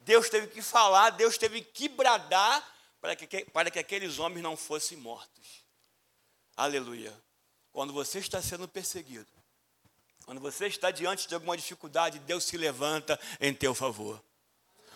Deus 0.00 0.30
teve 0.30 0.46
que 0.46 0.62
falar. 0.62 1.10
Deus 1.10 1.36
teve 1.36 1.60
que 1.60 1.88
bradar 1.88 2.64
para 3.00 3.16
que, 3.16 3.44
para 3.46 3.70
que 3.70 3.78
aqueles 3.78 4.18
homens 4.18 4.42
não 4.42 4.56
fossem 4.56 4.96
mortos. 4.96 5.64
Aleluia. 6.56 7.12
Quando 7.72 7.92
você 7.92 8.20
está 8.20 8.40
sendo 8.40 8.66
perseguido, 8.66 9.26
quando 10.24 10.40
você 10.40 10.66
está 10.66 10.90
diante 10.90 11.28
de 11.28 11.34
alguma 11.34 11.56
dificuldade, 11.56 12.18
Deus 12.20 12.44
se 12.44 12.56
levanta 12.56 13.20
em 13.38 13.52
teu 13.52 13.74
favor. 13.74 14.22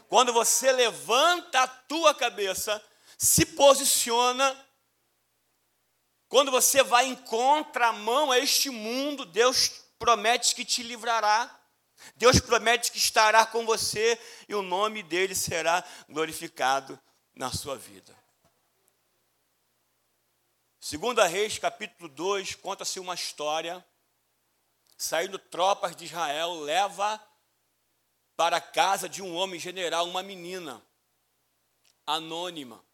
Quando 0.09 0.33
você 0.33 0.73
levanta 0.73 1.61
a 1.61 1.69
tua 1.69 2.15
cabeça, 2.15 2.83
se 3.19 3.45
posiciona 3.45 4.57
quando 6.31 6.53
você 6.53 6.81
vai 6.85 7.07
em 7.07 7.17
contramão 7.17 8.31
a 8.31 8.39
este 8.39 8.71
mundo, 8.71 9.25
Deus 9.25 9.83
promete 9.99 10.55
que 10.55 10.65
te 10.65 10.81
livrará. 10.81 11.61
Deus 12.15 12.39
promete 12.39 12.93
que 12.93 12.99
estará 12.99 13.45
com 13.45 13.67
você 13.67 14.17
e 14.49 14.55
o 14.55 14.63
nome 14.63 15.03
dele 15.03 15.35
será 15.35 15.85
glorificado 16.09 16.99
na 17.35 17.51
sua 17.51 17.77
vida. 17.77 18.17
Segunda 20.79 21.27
Reis, 21.27 21.59
capítulo 21.59 22.09
2, 22.09 22.55
conta-se 22.55 23.01
uma 23.01 23.15
história. 23.15 23.85
Saindo 24.97 25.37
tropas 25.37 25.97
de 25.97 26.05
Israel, 26.05 26.61
leva 26.61 27.21
para 28.37 28.59
a 28.59 28.61
casa 28.61 29.09
de 29.09 29.21
um 29.21 29.35
homem 29.35 29.59
general 29.59 30.07
uma 30.07 30.23
menina 30.23 30.81
anônima. 32.07 32.89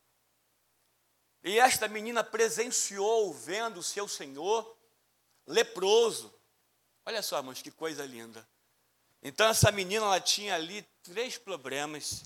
E 1.46 1.60
esta 1.60 1.86
menina 1.86 2.24
presenciou 2.24 3.32
vendo 3.32 3.78
o 3.78 3.82
seu 3.82 4.08
senhor 4.08 4.76
leproso. 5.46 6.34
Olha 7.04 7.22
só, 7.22 7.36
irmãos, 7.36 7.62
que 7.62 7.70
coisa 7.70 8.04
linda. 8.04 8.44
Então 9.22 9.48
essa 9.48 9.70
menina 9.70 10.04
ela 10.06 10.20
tinha 10.20 10.56
ali 10.56 10.82
três 11.04 11.38
problemas 11.38 12.24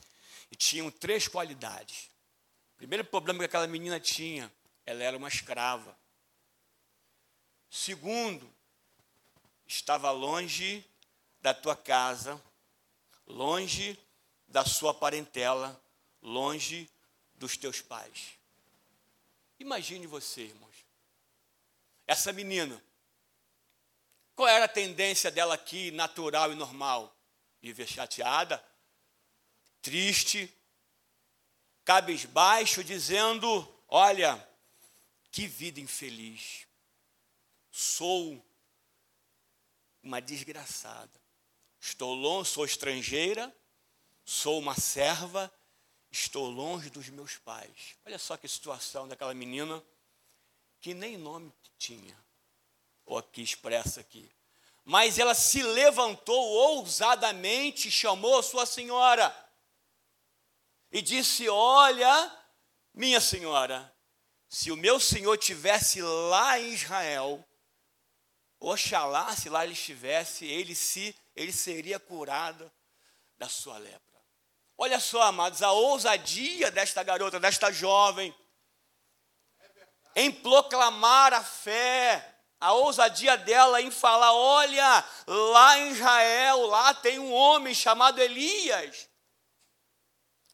e 0.50 0.56
tinham 0.56 0.90
três 0.90 1.28
qualidades. 1.28 2.08
O 2.72 2.76
primeiro 2.78 3.04
problema 3.04 3.40
que 3.40 3.44
aquela 3.44 3.66
menina 3.66 4.00
tinha, 4.00 4.50
ela 4.86 5.02
era 5.02 5.18
uma 5.18 5.28
escrava. 5.28 5.94
Segundo, 7.68 8.50
estava 9.66 10.10
longe 10.12 10.82
da 11.42 11.52
tua 11.52 11.76
casa, 11.76 12.42
longe 13.26 13.98
da 14.48 14.64
sua 14.64 14.94
parentela, 14.94 15.78
longe 16.22 16.90
dos 17.34 17.58
teus 17.58 17.82
pais. 17.82 18.39
Imagine 19.60 20.06
você, 20.06 20.40
irmãos. 20.40 20.74
Essa 22.06 22.32
menina, 22.32 22.82
qual 24.34 24.48
era 24.48 24.64
a 24.64 24.68
tendência 24.68 25.30
dela 25.30 25.54
aqui, 25.54 25.90
natural 25.90 26.50
e 26.50 26.54
normal? 26.56 27.14
Viver 27.60 27.86
chateada, 27.86 28.64
triste, 29.82 30.50
cabisbaixo, 31.84 32.82
dizendo: 32.82 33.46
Olha, 33.86 34.48
que 35.30 35.46
vida 35.46 35.78
infeliz. 35.78 36.66
Sou 37.70 38.42
uma 40.02 40.22
desgraçada. 40.22 41.20
Estou 41.78 42.14
longe, 42.14 42.48
sou 42.48 42.64
estrangeira, 42.64 43.54
sou 44.24 44.58
uma 44.58 44.74
serva, 44.74 45.52
estou 46.10 46.50
longe 46.50 46.90
dos 46.90 47.08
meus 47.08 47.36
pais. 47.36 47.96
Olha 48.04 48.18
só 48.18 48.36
que 48.36 48.48
situação 48.48 49.06
daquela 49.06 49.34
menina 49.34 49.82
que 50.80 50.94
nem 50.94 51.16
nome 51.16 51.52
tinha, 51.78 52.16
ou 53.04 53.18
aqui 53.18 53.42
expressa 53.42 54.00
aqui. 54.00 54.30
Mas 54.84 55.18
ela 55.18 55.34
se 55.34 55.62
levantou 55.62 56.40
ousadamente 56.40 57.90
chamou 57.90 58.42
sua 58.42 58.66
senhora 58.66 59.34
e 60.90 61.02
disse: 61.02 61.48
Olha, 61.48 62.44
minha 62.92 63.20
senhora, 63.20 63.94
se 64.48 64.72
o 64.72 64.76
meu 64.76 64.98
senhor 64.98 65.36
tivesse 65.36 66.02
lá 66.02 66.58
em 66.58 66.72
Israel, 66.72 67.46
Oxalá, 68.58 69.34
se 69.36 69.48
lá 69.48 69.64
ele 69.64 69.74
estivesse, 69.74 70.44
ele 70.44 70.74
se 70.74 71.14
ele 71.36 71.52
seria 71.52 71.98
curado 71.98 72.70
da 73.38 73.48
sua 73.48 73.78
lepra. 73.78 74.09
Olha 74.82 74.98
só, 74.98 75.20
amados, 75.24 75.60
a 75.60 75.72
ousadia 75.72 76.70
desta 76.70 77.02
garota, 77.02 77.38
desta 77.38 77.70
jovem, 77.70 78.34
em 80.16 80.32
proclamar 80.32 81.34
a 81.34 81.44
fé, 81.44 82.40
a 82.58 82.72
ousadia 82.72 83.36
dela 83.36 83.82
em 83.82 83.90
falar: 83.90 84.32
olha, 84.32 85.04
lá 85.26 85.78
em 85.80 85.90
Israel, 85.90 86.64
lá 86.64 86.94
tem 86.94 87.18
um 87.18 87.30
homem 87.30 87.74
chamado 87.74 88.22
Elias. 88.22 89.06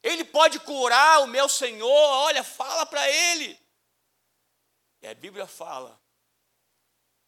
Ele 0.02 0.24
pode 0.24 0.58
curar 0.58 1.22
o 1.22 1.28
meu 1.28 1.48
Senhor, 1.48 1.88
olha, 1.88 2.42
fala 2.42 2.84
para 2.84 3.08
ele. 3.08 3.56
E 5.02 5.06
a 5.06 5.14
Bíblia 5.14 5.46
fala 5.46 6.02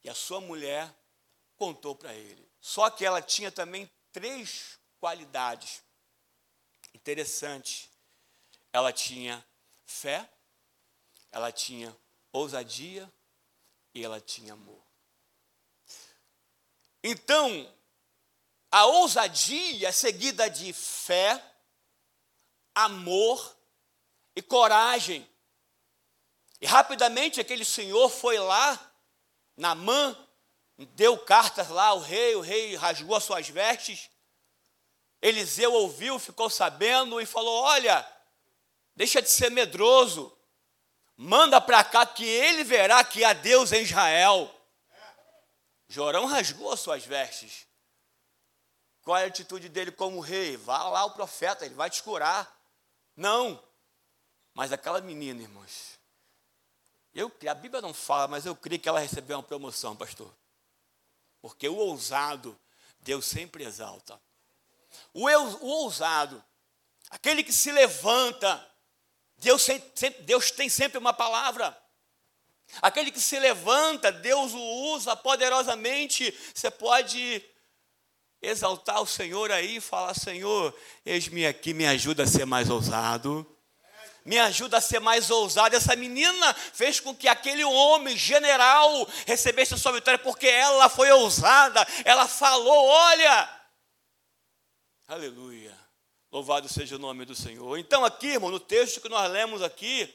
que 0.01 0.09
a 0.09 0.15
sua 0.17 0.41
mulher 0.41 0.93
contou 1.57 1.95
para 1.95 2.13
ele. 2.13 2.51
Só 2.61 2.91
que 2.91 3.05
ela 3.05 3.23
tinha 3.23 3.53
também 3.53 3.89
três 4.11 4.81
qualidades 4.99 5.87
interessantes. 7.09 7.89
Ela 8.71 8.93
tinha 8.93 9.43
fé, 9.87 10.29
ela 11.33 11.51
tinha 11.51 11.97
ousadia 12.31 13.11
e 13.95 14.05
ela 14.05 14.21
tinha 14.21 14.53
amor. 14.53 14.85
Então, 17.03 17.75
a 18.71 18.85
ousadia 18.85 19.89
é 19.89 19.93
seguida 19.93 20.51
de 20.51 20.71
fé, 20.75 21.43
amor 22.75 23.57
e 24.37 24.43
coragem. 24.43 25.27
E 26.61 26.67
rapidamente 26.67 27.41
aquele 27.41 27.65
senhor 27.65 28.11
foi 28.11 28.39
lá 28.39 28.85
Namã 29.57 30.17
deu 30.95 31.19
cartas 31.19 31.69
lá 31.69 31.87
ao 31.87 31.99
rei, 31.99 32.37
o 32.37 32.41
rei 32.41 32.77
rasgou 32.77 33.17
as 33.17 33.25
suas 33.25 33.49
vestes. 33.49 34.09
Eliseu 35.21 35.73
ouviu, 35.73 36.19
ficou 36.19 36.49
sabendo 36.49 37.21
e 37.21 37.27
falou: 37.27 37.63
Olha, 37.63 38.07
deixa 38.95 39.21
de 39.21 39.31
ser 39.31 39.51
medroso, 39.51 40.37
manda 41.17 41.61
para 41.61 41.83
cá 41.83 42.07
que 42.07 42.25
ele 42.25 42.63
verá 42.65 43.03
que 43.03 43.25
há 43.25 43.33
Deus 43.33 43.73
em 43.73 43.83
Israel. 43.83 44.55
Jorão 45.89 46.27
rasgou 46.27 46.73
as 46.73 46.81
suas 46.81 47.05
vestes. 47.05 47.67
Qual 49.03 49.17
é 49.17 49.25
a 49.25 49.29
atitude 49.29 49.69
dele 49.69 49.91
como 49.91 50.21
rei? 50.21 50.57
Vá 50.57 50.87
lá 50.89 51.05
o 51.07 51.13
profeta, 51.13 51.65
ele 51.65 51.75
vai 51.75 51.89
te 51.89 52.03
curar. 52.03 52.55
Não. 53.17 53.63
Mas 54.53 54.71
aquela 54.71 55.01
menina, 55.01 55.41
irmãos, 55.41 55.99
eu, 57.15 57.33
a 57.49 57.55
Bíblia 57.55 57.81
não 57.81 57.95
fala, 57.95 58.29
mas 58.29 58.45
eu 58.45 58.55
creio 58.55 58.81
que 58.81 58.89
ela 58.89 59.01
recebeu 59.01 59.39
uma 59.39 59.43
promoção, 59.43 59.97
pastor. 59.97 60.33
Porque 61.41 61.69
o 61.69 61.77
ousado, 61.77 62.59
Deus 63.01 63.25
sempre 63.25 63.65
exalta. 63.65 64.21
O, 65.13 65.29
eu, 65.29 65.43
o 65.43 65.67
ousado, 65.67 66.43
aquele 67.11 67.43
que 67.43 67.53
se 67.53 67.71
levanta, 67.73 68.65
Deus, 69.39 69.67
Deus 70.21 70.51
tem 70.51 70.69
sempre 70.69 70.99
uma 70.99 71.13
palavra. 71.13 71.77
Aquele 72.83 73.11
que 73.11 73.21
se 73.21 73.39
levanta, 73.39 74.13
Deus 74.13 74.53
o 74.53 74.61
usa 74.95 75.17
poderosamente. 75.17 76.37
Você 76.55 76.71
pode 76.71 77.43
exaltar 78.43 79.01
o 79.01 79.07
Senhor 79.07 79.51
aí 79.51 79.77
e 79.77 79.81
falar: 79.81 80.15
Senhor, 80.15 80.79
eis-me 81.05 81.47
aqui, 81.47 81.73
me 81.73 81.87
ajuda 81.87 82.25
a 82.25 82.27
ser 82.27 82.45
mais 82.45 82.69
ousado 82.69 83.47
me 84.29 84.39
ajuda 84.39 84.77
a 84.77 84.81
ser 84.81 85.01
mais 85.01 85.31
ousado. 85.31 85.75
Essa 85.75 85.97
menina 85.97 86.55
fez 86.75 87.01
com 87.01 87.15
que 87.15 87.27
aquele 87.27 87.65
homem 87.65 88.15
general 88.15 89.09
recebesse 89.27 89.73
a 89.73 89.79
sua 89.79 89.93
vitória, 89.93 90.19
porque 90.19 90.47
ela 90.47 90.91
foi 90.91 91.11
ousada, 91.11 91.87
ela 92.05 92.29
falou: 92.29 92.87
olha, 92.87 93.58
aleluia, 95.09 95.77
louvado 96.31 96.69
seja 96.69 96.95
o 96.95 96.99
nome 97.01 97.25
do 97.25 97.35
Senhor. 97.35 97.77
Então, 97.79 98.05
aqui, 98.05 98.29
irmão, 98.29 98.51
no 98.51 98.61
texto 98.61 99.01
que 99.01 99.09
nós 99.09 99.29
lemos 99.29 99.63
aqui, 99.63 100.15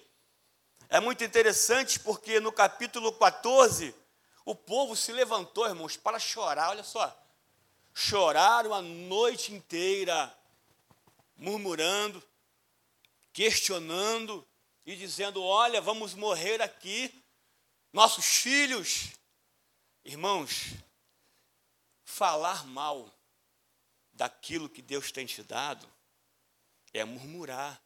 é 0.87 1.01
muito 1.01 1.23
interessante 1.23 1.99
porque 1.99 2.39
no 2.39 2.51
capítulo 2.51 3.11
14, 3.11 3.93
o 4.45 4.55
povo 4.55 4.95
se 4.95 5.11
levantou, 5.11 5.67
irmãos, 5.67 5.97
para 5.97 6.19
chorar, 6.19 6.69
olha 6.69 6.83
só, 6.83 7.13
choraram 7.93 8.73
a 8.73 8.81
noite 8.81 9.53
inteira, 9.53 10.33
murmurando 11.35 12.23
questionando 13.33 14.47
e 14.85 14.95
dizendo: 14.95 15.43
Olha, 15.43 15.81
vamos 15.81 16.13
morrer 16.13 16.61
aqui, 16.61 17.11
nossos 17.91 18.25
filhos. 18.25 19.09
Irmãos, 20.05 20.73
falar 22.05 22.65
mal 22.67 23.09
daquilo 24.13 24.69
que 24.69 24.81
Deus 24.81 25.11
tem 25.11 25.25
te 25.25 25.43
dado 25.43 25.91
é 26.93 27.03
murmurar, 27.03 27.81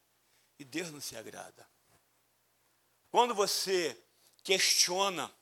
e 0.58 0.64
Deus 0.64 0.90
não 0.90 1.00
se 1.00 1.16
agrada. 1.16 1.66
Quando 3.10 3.34
você 3.34 3.98
questiona, 4.44 5.32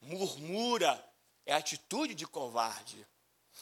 murmura, 0.00 1.02
é 1.46 1.54
atitude 1.54 2.14
de 2.14 2.26
covarde. 2.26 3.06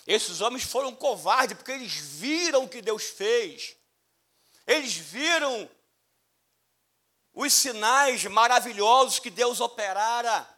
Esses 0.06 0.40
homens 0.40 0.64
foram 0.64 0.94
covardes 0.94 1.56
porque 1.56 1.72
eles 1.72 1.92
viram 1.94 2.64
o 2.64 2.68
que 2.68 2.82
Deus 2.82 3.04
fez. 3.04 3.76
Eles 4.66 4.94
viram 4.94 5.70
os 7.32 7.52
sinais 7.52 8.24
maravilhosos 8.24 9.18
que 9.18 9.30
Deus 9.30 9.60
operara. 9.60 10.57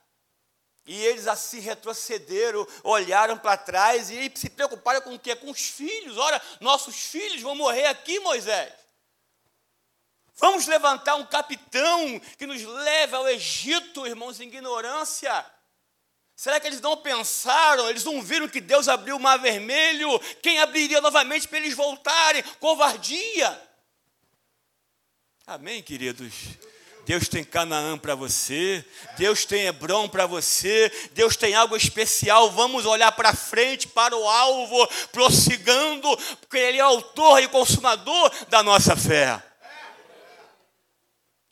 E 0.91 1.07
eles 1.07 1.29
assim 1.29 1.61
retrocederam, 1.61 2.67
olharam 2.83 3.39
para 3.39 3.57
trás 3.57 4.11
e 4.11 4.29
se 4.35 4.51
preocuparam 4.51 5.01
com 5.01 5.15
o 5.15 5.19
quê? 5.21 5.37
Com 5.37 5.49
os 5.49 5.61
filhos. 5.61 6.19
Ora, 6.19 6.43
nossos 6.59 6.97
filhos 6.97 7.41
vão 7.41 7.55
morrer 7.55 7.87
aqui, 7.87 8.19
Moisés. 8.19 8.73
Vamos 10.35 10.67
levantar 10.67 11.15
um 11.15 11.25
capitão 11.25 12.19
que 12.37 12.45
nos 12.45 12.65
leve 12.65 13.15
ao 13.15 13.29
Egito, 13.29 14.05
irmãos, 14.05 14.41
em 14.41 14.49
ignorância. 14.49 15.47
Será 16.35 16.59
que 16.59 16.67
eles 16.67 16.81
não 16.81 16.97
pensaram, 16.97 17.89
eles 17.89 18.03
não 18.03 18.21
viram 18.21 18.49
que 18.49 18.61
Deus 18.61 18.89
abriu 18.89 19.15
o 19.15 19.21
mar 19.21 19.39
vermelho? 19.39 20.19
Quem 20.43 20.59
abriria 20.59 21.01
novamente 21.01 21.47
para 21.47 21.59
eles 21.59 21.75
voltarem? 21.75 22.43
Covardia. 22.59 23.63
Amém, 25.47 25.85
queridos? 25.85 26.35
Deus 27.11 27.27
tem 27.27 27.43
Canaã 27.43 27.99
para 27.99 28.15
você, 28.15 28.85
Deus 29.19 29.45
tem 29.45 29.67
Hebron 29.67 30.09
para 30.09 30.27
você, 30.27 30.89
Deus 31.11 31.37
tem 31.37 31.57
algo 31.57 31.77
especial. 31.77 32.53
Vamos 32.53 32.87
olhar 32.87 33.11
para 33.11 33.35
frente, 33.35 33.89
para 33.89 34.17
o 34.17 34.29
alvo, 34.29 34.87
prossigando, 35.11 36.09
porque 36.37 36.57
Ele 36.57 36.79
é 36.79 36.83
autor 36.83 37.43
e 37.43 37.49
consumador 37.49 38.31
da 38.47 38.63
nossa 38.63 38.95
fé. 38.95 39.43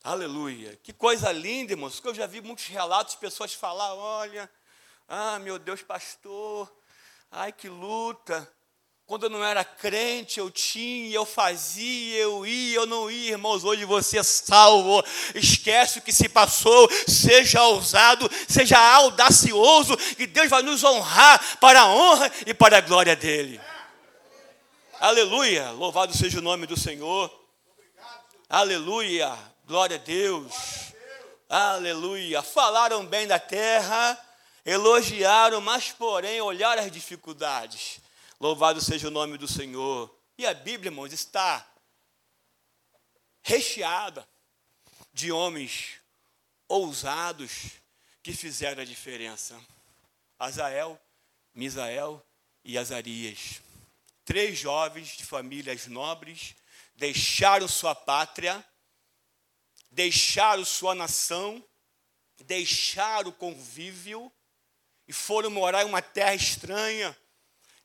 Aleluia. 0.05 0.79
Que 0.81 0.93
coisa 0.93 1.33
linda, 1.33 1.73
irmãos, 1.73 1.99
que 1.99 2.07
eu 2.07 2.15
já 2.15 2.29
vi 2.29 2.41
muitos 2.41 2.69
relatos 2.69 3.15
de 3.15 3.19
pessoas 3.19 3.53
falar: 3.53 3.93
olha, 3.95 4.49
ah, 5.09 5.41
meu 5.41 5.59
Deus, 5.59 5.83
pastor, 5.83 6.73
ai 7.33 7.51
que 7.51 7.69
luta. 7.69 8.49
Quando 9.09 9.23
eu 9.23 9.31
não 9.31 9.43
era 9.43 9.65
crente, 9.65 10.39
eu 10.39 10.51
tinha, 10.51 11.15
eu 11.15 11.25
fazia, 11.25 12.19
eu 12.19 12.45
ia, 12.45 12.77
eu 12.77 12.85
não 12.85 13.11
ia, 13.11 13.31
irmãos. 13.31 13.65
Hoje 13.65 13.87
você 13.87 14.19
é 14.19 14.23
salvo. 14.23 15.03
Esquece 15.35 15.99
o 15.99 16.03
que 16.03 16.13
se 16.13 16.29
passou. 16.29 16.87
Seja 17.07 17.63
ousado, 17.63 18.31
seja 18.47 18.79
audacioso, 18.79 19.97
que 19.97 20.27
Deus 20.27 20.51
vai 20.51 20.61
nos 20.61 20.85
honrar 20.85 21.57
para 21.57 21.81
a 21.81 21.87
honra 21.87 22.31
e 22.47 22.53
para 22.53 22.77
a 22.77 22.81
glória 22.83 23.17
dele. 23.17 23.59
Aleluia. 25.01 25.71
Louvado 25.71 26.15
seja 26.15 26.39
o 26.41 26.43
nome 26.43 26.67
do 26.67 26.79
Senhor. 26.79 27.33
Aleluia. 28.47 29.35
Glória 29.67 29.97
a 29.97 30.01
Deus. 30.01 30.53
Aleluia. 31.49 32.43
Falaram 32.43 33.07
bem 33.07 33.27
da 33.27 33.39
terra, 33.39 34.23
elogiaram, 34.67 35.63
mas 35.63 35.93
porém 35.93 36.43
olharam 36.43 36.83
as 36.83 36.93
dificuldades. 36.93 38.07
Louvado 38.41 38.81
seja 38.81 39.09
o 39.09 39.11
nome 39.11 39.37
do 39.37 39.49
Senhor. 39.49 40.17
E 40.37 40.47
a 40.47 40.55
Bíblia, 40.55 40.91
irmãos, 40.91 41.13
está 41.13 41.69
recheada 43.43 44.29
de 45.13 45.33
homens 45.33 45.99
ousados 46.69 47.81
que 48.23 48.33
fizeram 48.33 48.83
a 48.83 48.85
diferença. 48.85 49.61
Azael, 50.39 51.01
Misael 51.53 52.25
e 52.65 52.79
Azarias. 52.79 53.61
Três 54.25 54.57
jovens 54.57 55.17
de 55.17 55.25
famílias 55.25 55.89
nobres 55.89 56.55
deixaram 56.95 57.67
sua 57.67 57.95
pátria, 57.95 58.65
deixaram 59.91 60.65
sua 60.65 60.95
nação, 60.95 61.65
deixaram 62.45 63.31
o 63.31 63.33
convívio 63.33 64.31
e 65.09 65.13
foram 65.13 65.51
morar 65.51 65.83
em 65.83 65.87
uma 65.87 66.03
terra 66.03 66.35
estranha 66.37 67.17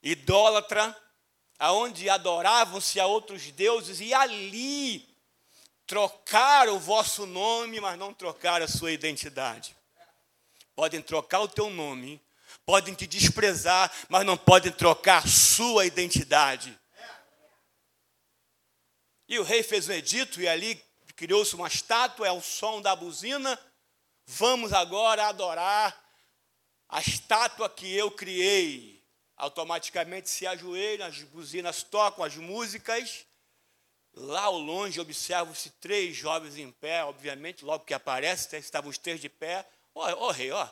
idólatra, 0.04 0.96
aonde 1.58 2.10
adoravam-se 2.10 3.00
a 3.00 3.06
outros 3.06 3.50
deuses, 3.52 4.02
e 4.02 4.14
ali 4.14 5.08
trocaram 5.88 6.76
o 6.76 6.80
vosso 6.80 7.26
nome, 7.26 7.80
mas 7.80 7.98
não 7.98 8.14
trocaram 8.14 8.66
a 8.66 8.68
sua 8.68 8.92
identidade. 8.92 9.76
Podem 10.76 11.02
trocar 11.02 11.40
o 11.40 11.48
teu 11.48 11.70
nome, 11.70 12.22
podem 12.66 12.94
te 12.94 13.08
desprezar, 13.08 13.92
mas 14.10 14.26
não 14.26 14.36
podem 14.36 14.72
trocar 14.72 15.24
a 15.24 15.28
sua 15.28 15.86
identidade. 15.86 16.78
E 19.28 19.40
o 19.40 19.44
rei 19.44 19.64
fez 19.64 19.88
um 19.88 19.94
edito, 19.94 20.42
e 20.42 20.48
ali 20.48 20.84
criou-se 21.16 21.56
uma 21.56 21.68
estátua, 21.68 22.28
é 22.28 22.32
o 22.32 22.42
som 22.42 22.82
da 22.82 22.96
buzina. 22.96 23.58
Vamos 24.26 24.74
agora 24.74 25.28
adorar 25.28 25.98
a 26.90 27.00
estátua 27.00 27.70
que 27.70 27.94
eu 27.94 28.12
criei 28.12 29.03
automaticamente 29.36 30.30
se 30.30 30.46
ajoelham, 30.46 31.08
as 31.08 31.22
buzinas 31.24 31.84
tocam 31.84 32.24
as 32.24 32.36
músicas. 32.36 33.26
Lá 34.14 34.44
ao 34.44 34.58
longe 34.58 35.00
observam-se 35.00 35.72
três 35.72 36.16
jovens 36.16 36.58
em 36.58 36.72
pé, 36.72 37.04
obviamente, 37.04 37.66
logo 37.66 37.84
que 37.84 37.94
aparece, 37.94 38.56
estavam 38.58 38.90
os 38.90 38.98
três 38.98 39.20
de 39.20 39.30
pé. 39.30 39.68
Ó, 39.96 40.12
oh, 40.12 40.28
oh, 40.28 40.32
rei, 40.32 40.52
ó, 40.52 40.68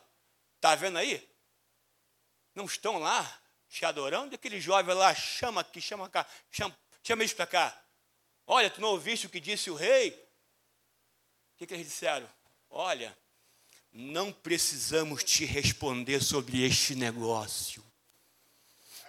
tá 0.60 0.76
vendo 0.76 0.98
aí? 0.98 1.28
Não 2.54 2.66
estão 2.66 3.00
lá 3.00 3.42
te 3.68 3.84
adorando? 3.86 4.36
Aquele 4.36 4.60
jovem 4.60 4.94
lá, 4.94 5.14
chama 5.16 5.62
aqui, 5.62 5.82
chama 5.82 6.08
cá, 6.10 6.28
chama, 6.52 6.78
chama 7.04 7.24
eles 7.24 7.34
para 7.34 7.48
cá. 7.48 7.84
Olha, 8.46 8.70
tu 8.70 8.82
não 8.82 8.90
ouviste 8.90 9.26
o 9.26 9.30
que 9.30 9.40
disse 9.40 9.72
o 9.72 9.76
rei? 9.76 10.12
O 10.12 11.58
que, 11.58 11.68
que 11.68 11.74
eles 11.74 11.88
disseram? 11.88 12.30
Olha, 12.70 13.18
não 13.92 14.32
precisamos 14.32 15.24
te 15.24 15.46
responder 15.46 16.22
sobre 16.22 16.64
este 16.64 16.94
negócio 16.96 17.91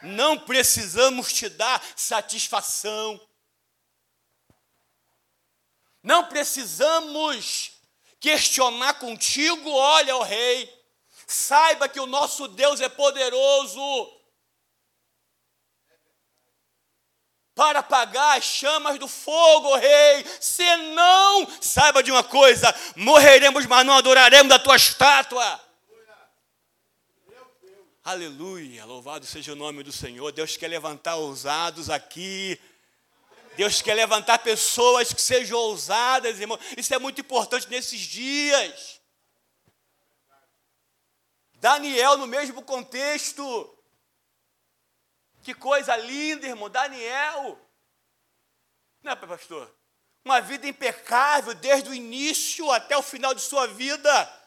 não 0.03 0.39
precisamos 0.39 1.33
te 1.33 1.49
dar 1.49 1.83
satisfação. 1.97 3.21
Não 6.03 6.25
precisamos 6.25 7.73
questionar 8.19 8.95
contigo, 8.95 9.71
olha, 9.71 10.17
o 10.17 10.23
rei, 10.23 10.73
saiba 11.27 11.89
que 11.89 12.01
o 12.01 12.07
nosso 12.07 12.49
Deus 12.49 12.81
é 12.81 12.89
poderoso 12.89 13.81
para 17.55 17.81
apagar 17.81 18.39
as 18.39 18.45
chamas 18.45 18.99
do 18.99 19.07
fogo, 19.07 19.77
rei. 19.77 20.27
Senão, 20.41 21.47
saiba 21.61 22.03
de 22.03 22.11
uma 22.11 22.25
coisa: 22.25 22.75
morreremos, 22.97 23.67
mas 23.67 23.87
não 23.87 23.95
adoraremos 23.95 24.53
a 24.53 24.59
tua 24.59 24.77
estátua. 24.77 25.61
Aleluia, 28.05 28.85
louvado 28.85 29.25
seja 29.25 29.53
o 29.53 29.57
nome 29.57 29.85
do 29.85 29.93
Senhor. 29.93 30.33
Deus 30.33 30.57
quer 30.57 30.67
levantar 30.67 31.15
ousados 31.15 31.89
aqui. 31.89 32.61
Deus 33.57 33.81
quer 33.81 33.95
levantar 33.95 34.41
pessoas 34.41 35.13
que 35.13 35.21
sejam 35.21 35.57
ousadas, 35.57 36.41
irmão. 36.41 36.59
Isso 36.77 36.93
é 36.93 36.99
muito 36.99 37.21
importante 37.21 37.71
nesses 37.71 38.01
dias. 38.01 39.01
Daniel, 41.55 42.17
no 42.17 42.27
mesmo 42.27 42.61
contexto. 42.63 43.79
Que 45.45 45.55
coisa 45.55 45.97
linda, 45.97 46.49
irmão. 46.49 46.69
Daniel. 46.69 47.57
Não 49.01 49.13
é, 49.13 49.15
pastor? 49.15 49.73
Uma 50.25 50.41
vida 50.41 50.67
impecável 50.67 51.55
desde 51.55 51.89
o 51.89 51.95
início 51.95 52.69
até 52.73 52.97
o 52.97 53.03
final 53.03 53.33
de 53.33 53.43
sua 53.43 53.69
vida. 53.69 54.42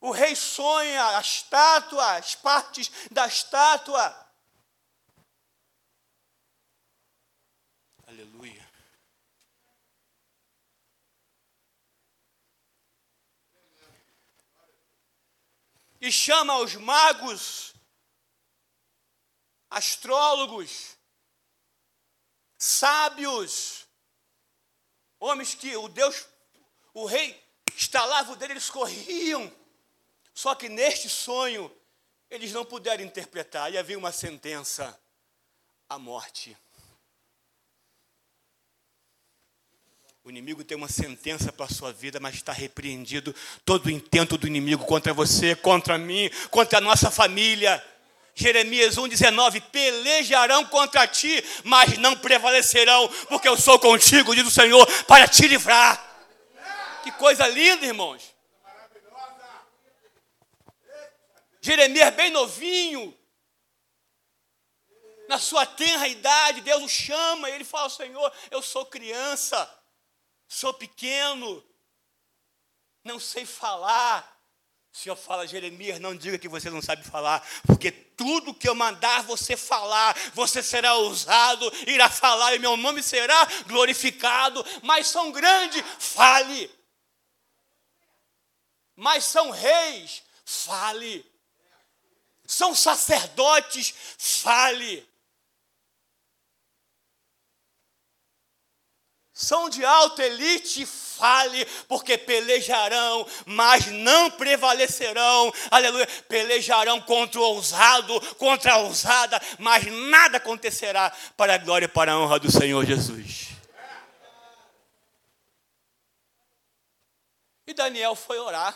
O 0.00 0.10
rei 0.10 0.36
sonha 0.36 1.16
a 1.16 1.20
estátua, 1.20 2.16
as 2.16 2.34
partes 2.34 2.90
da 3.10 3.26
estátua. 3.26 4.26
Aleluia. 8.06 8.66
E 16.00 16.12
chama 16.12 16.58
os 16.58 16.74
magos, 16.76 17.74
astrólogos, 19.70 20.96
sábios, 22.58 23.88
homens 25.18 25.54
que 25.54 25.74
o 25.74 25.88
Deus, 25.88 26.26
o 26.92 27.06
rei 27.06 27.42
estalava 27.74 28.32
o 28.32 28.36
dele, 28.36 28.52
eles 28.52 28.70
corriam 28.70 29.50
só 30.36 30.54
que 30.54 30.68
neste 30.68 31.08
sonho, 31.08 31.72
eles 32.30 32.52
não 32.52 32.62
puderam 32.62 33.02
interpretar, 33.02 33.72
e 33.72 33.78
havia 33.78 33.96
uma 33.96 34.12
sentença: 34.12 34.94
a 35.88 35.98
morte. 35.98 36.54
O 40.22 40.28
inimigo 40.28 40.62
tem 40.62 40.76
uma 40.76 40.88
sentença 40.88 41.50
para 41.50 41.64
a 41.64 41.70
sua 41.70 41.90
vida, 41.90 42.20
mas 42.20 42.34
está 42.34 42.52
repreendido 42.52 43.34
todo 43.64 43.86
o 43.86 43.90
intento 43.90 44.36
do 44.36 44.46
inimigo 44.46 44.84
contra 44.84 45.14
você, 45.14 45.56
contra 45.56 45.96
mim, 45.96 46.28
contra 46.50 46.78
a 46.78 46.82
nossa 46.82 47.10
família. 47.10 47.82
Jeremias 48.34 48.96
1,19: 48.96 49.62
Pelejarão 49.72 50.66
contra 50.66 51.06
ti, 51.06 51.42
mas 51.64 51.96
não 51.96 52.14
prevalecerão, 52.14 53.08
porque 53.30 53.48
eu 53.48 53.56
sou 53.56 53.78
contigo, 53.78 54.34
diz 54.34 54.46
o 54.46 54.50
Senhor, 54.50 54.86
para 55.04 55.26
te 55.26 55.48
livrar. 55.48 55.98
Que 57.02 57.10
coisa 57.12 57.48
linda, 57.48 57.86
irmãos. 57.86 58.35
Jeremias 61.66 62.14
bem 62.14 62.30
novinho, 62.30 63.12
na 65.28 65.36
sua 65.36 65.66
tenra 65.66 66.06
idade, 66.06 66.60
Deus 66.60 66.80
o 66.84 66.88
chama, 66.88 67.50
e 67.50 67.54
ele 67.54 67.64
fala: 67.64 67.90
Senhor, 67.90 68.32
eu 68.52 68.62
sou 68.62 68.86
criança, 68.86 69.68
sou 70.46 70.72
pequeno, 70.72 71.64
não 73.02 73.18
sei 73.18 73.44
falar. 73.44 74.32
O 74.92 74.96
Senhor 74.96 75.16
fala, 75.16 75.46
Jeremias, 75.46 75.98
não 75.98 76.16
diga 76.16 76.38
que 76.38 76.48
você 76.48 76.70
não 76.70 76.80
sabe 76.80 77.02
falar, 77.02 77.44
porque 77.66 77.90
tudo 77.90 78.54
que 78.54 78.68
eu 78.68 78.74
mandar 78.74 79.24
você 79.24 79.56
falar, 79.56 80.16
você 80.34 80.62
será 80.62 80.94
ousado, 80.94 81.70
irá 81.88 82.08
falar, 82.08 82.54
e 82.54 82.60
meu 82.60 82.76
nome 82.76 83.02
será 83.02 83.44
glorificado. 83.66 84.64
Mas 84.84 85.08
são 85.08 85.32
grandes, 85.32 85.82
fale. 85.98 86.70
Mas 88.94 89.24
são 89.24 89.50
reis, 89.50 90.22
fale 90.44 91.35
são 92.46 92.74
sacerdotes, 92.74 93.94
fale. 94.18 95.06
São 99.32 99.68
de 99.68 99.84
alta 99.84 100.24
elite, 100.24 100.86
fale, 100.86 101.66
porque 101.86 102.16
pelejarão, 102.16 103.26
mas 103.44 103.86
não 103.86 104.30
prevalecerão. 104.30 105.52
Aleluia. 105.70 106.06
Pelejarão 106.26 107.02
contra 107.02 107.38
o 107.38 107.44
ousado, 107.44 108.18
contra 108.36 108.72
a 108.72 108.78
ousada, 108.78 109.38
mas 109.58 109.84
nada 109.84 110.38
acontecerá 110.38 111.14
para 111.36 111.54
a 111.54 111.58
glória 111.58 111.84
e 111.84 111.88
para 111.88 112.12
a 112.12 112.18
honra 112.18 112.38
do 112.38 112.50
Senhor 112.50 112.82
Jesus. 112.86 113.48
E 117.66 117.74
Daniel 117.74 118.14
foi 118.14 118.38
orar. 118.38 118.74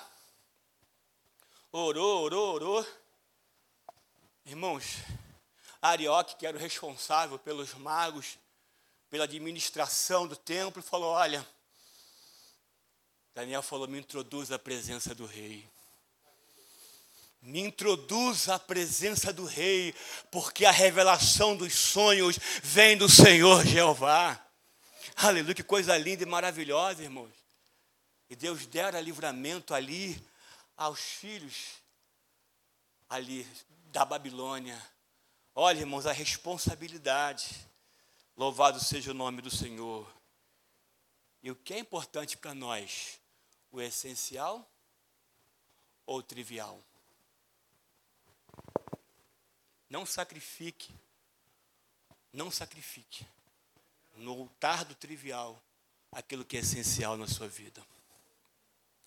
Orou, 1.72 2.24
orou, 2.24 2.54
orou. 2.54 2.99
Irmãos, 4.44 4.84
Arioque, 5.82 6.36
que 6.36 6.46
era 6.46 6.56
o 6.56 6.60
responsável 6.60 7.38
pelos 7.38 7.74
magos, 7.74 8.38
pela 9.08 9.24
administração 9.24 10.26
do 10.26 10.36
templo, 10.36 10.82
falou: 10.82 11.10
Olha, 11.10 11.46
Daniel 13.34 13.62
falou: 13.62 13.86
Me 13.86 13.98
introduz 13.98 14.50
à 14.50 14.58
presença 14.58 15.14
do 15.14 15.26
rei. 15.26 15.68
Me 17.42 17.60
introduz 17.60 18.48
à 18.48 18.58
presença 18.58 19.32
do 19.32 19.46
rei, 19.46 19.94
porque 20.30 20.66
a 20.66 20.70
revelação 20.70 21.56
dos 21.56 21.74
sonhos 21.74 22.38
vem 22.62 22.98
do 22.98 23.08
Senhor 23.08 23.64
Jeová. 23.64 24.38
Aleluia, 25.16 25.54
que 25.54 25.62
coisa 25.62 25.96
linda 25.96 26.22
e 26.22 26.26
maravilhosa, 26.26 27.02
irmãos. 27.02 27.32
E 28.28 28.36
Deus 28.36 28.66
dera 28.66 29.00
livramento 29.00 29.74
ali 29.74 30.22
aos 30.76 31.00
filhos 31.00 31.80
ali 33.08 33.46
da 33.90 34.04
Babilônia. 34.04 34.80
Olha, 35.54 35.80
irmãos, 35.80 36.06
a 36.06 36.12
responsabilidade. 36.12 37.68
Louvado 38.36 38.80
seja 38.80 39.10
o 39.10 39.14
nome 39.14 39.42
do 39.42 39.50
Senhor. 39.50 40.10
E 41.42 41.50
o 41.50 41.56
que 41.56 41.74
é 41.74 41.78
importante 41.78 42.36
para 42.36 42.54
nós? 42.54 43.20
O 43.72 43.80
essencial 43.80 44.68
ou 46.06 46.18
o 46.18 46.22
trivial? 46.22 46.80
Não 49.88 50.06
sacrifique, 50.06 50.94
não 52.32 52.50
sacrifique 52.50 53.26
no 54.16 54.32
altar 54.32 54.84
do 54.84 54.94
trivial 54.94 55.60
aquilo 56.12 56.44
que 56.44 56.56
é 56.56 56.60
essencial 56.60 57.16
na 57.16 57.26
sua 57.26 57.48
vida. 57.48 57.84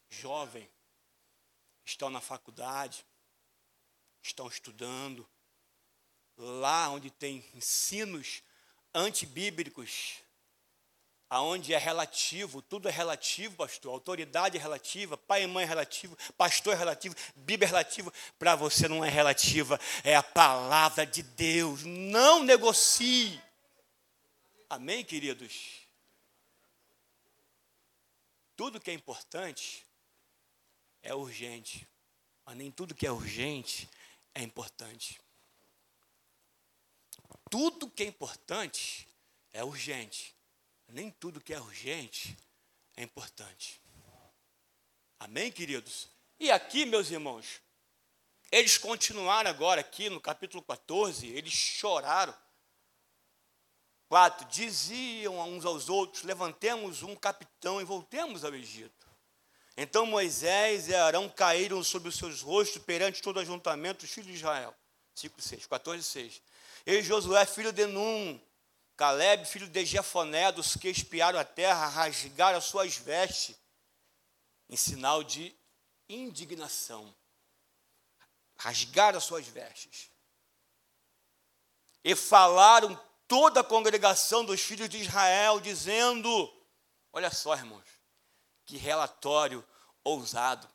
Jovem, 0.10 0.70
estão 1.86 2.10
na 2.10 2.22
faculdade, 2.22 3.06
estão 4.24 4.48
estudando, 4.48 5.28
lá 6.38 6.90
onde 6.90 7.12
tem 7.12 7.46
ensinos 7.54 8.42
antibíblicos, 8.94 10.24
aonde 11.30 11.74
é 11.74 11.78
relativo, 11.78 12.62
tudo 12.62 12.88
é 12.88 12.92
relativo, 12.92 13.56
pastor, 13.56 13.92
autoridade 13.92 14.58
é 14.58 14.62
relativa, 14.62 15.18
pai 15.18 15.44
e 15.44 15.48
mãe 15.48 15.64
é 15.64 15.68
relativo, 15.68 16.18
pastor 16.38 16.74
é 16.74 16.78
relativo, 16.78 17.16
Bíblia 17.36 17.68
é 17.68 17.70
relativa, 17.70 18.14
para 18.38 18.56
você 18.56 18.88
não 18.88 19.04
é 19.04 19.10
relativa, 19.10 19.80
é 20.04 20.16
a 20.16 20.24
palavra 20.24 21.06
de 21.06 21.24
Deus. 21.24 21.84
Não 21.84 22.44
negocie. 22.44 23.42
Amém, 24.70 25.04
queridos? 25.04 25.82
Tudo 28.56 28.80
que 28.80 28.92
é 28.92 28.94
importante 28.94 29.84
é 31.02 31.16
urgente, 31.16 31.88
mas 32.46 32.56
nem 32.56 32.72
tudo 32.72 32.94
que 32.94 33.08
é 33.08 33.12
urgente 33.12 33.90
é 34.34 34.42
importante. 34.42 35.20
Tudo 37.50 37.90
que 37.90 38.04
é 38.04 38.08
importante 38.08 39.08
é 39.52 39.64
urgente, 39.64 40.36
nem 40.88 41.12
tudo 41.12 41.42
que 41.42 41.54
é 41.54 41.60
urgente 41.60 42.38
é 42.96 43.04
importante. 43.04 43.82
Amém, 45.20 45.52
queridos? 45.52 46.10
E 46.40 46.52
aqui, 46.52 46.86
meus 46.86 47.10
irmãos, 47.12 47.62
eles 48.52 48.78
continuaram 48.78 49.50
agora 49.50 49.82
aqui 49.82 50.10
no 50.10 50.20
capítulo 50.20 50.62
14, 50.64 51.28
eles 51.28 51.54
choraram. 51.54 52.36
4. 54.10 54.48
Diziam 54.48 55.40
uns 55.50 55.66
aos 55.66 55.90
outros: 55.90 56.24
levantemos 56.24 57.02
um 57.02 57.16
capitão 57.16 57.82
e 57.82 57.84
voltemos 57.84 58.44
ao 58.44 58.54
Egito. 58.54 59.08
Então 59.76 60.06
Moisés 60.06 60.88
e 60.88 60.96
Arão 60.96 61.28
caíram 61.28 61.84
sobre 61.84 62.10
os 62.10 62.16
seus 62.16 62.42
rostos 62.42 62.82
perante 62.82 63.22
todo 63.22 63.38
o 63.38 63.40
ajuntamento 63.40 64.02
dos 64.02 64.12
filhos 64.12 64.30
de 64.30 64.36
Israel. 64.36 64.76
5, 65.16 65.42
6, 65.42 65.66
14, 65.66 66.04
6. 66.04 66.42
E 66.86 67.02
Josué, 67.02 67.46
filho 67.46 67.72
de 67.72 67.86
Num, 67.86 68.40
Caleb, 68.96 69.46
filho 69.46 69.68
de 69.68 69.86
Jefoné, 69.86 70.52
dos 70.52 70.76
que 70.76 70.90
espiaram 70.90 71.40
a 71.40 71.44
terra, 71.44 71.88
rasgaram 71.88 72.58
as 72.58 72.66
suas 72.66 72.96
vestes, 72.98 73.56
em 74.70 74.76
sinal 74.76 75.24
de 75.24 75.56
indignação. 76.08 77.14
Rasgaram 78.56 79.18
as 79.18 79.24
suas 79.24 79.48
vestes. 79.48 80.12
E 82.04 82.16
falaram 82.16 83.00
toda 83.28 83.62
a 83.62 83.64
congregação 83.64 84.46
dos 84.46 84.62
filhos 84.62 84.90
de 84.90 84.98
Israel, 84.98 85.60
dizendo: 85.60 86.54
Olha 87.12 87.32
só, 87.32 87.56
irmãos, 87.56 87.84
que 88.66 88.78
relatório 88.78 89.64
ousado. 90.04 90.68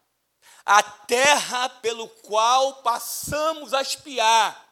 A 0.65 0.83
terra 0.83 1.69
pelo 1.69 2.09
qual 2.09 2.83
passamos 2.83 3.73
a 3.73 3.83
espiar 3.83 4.69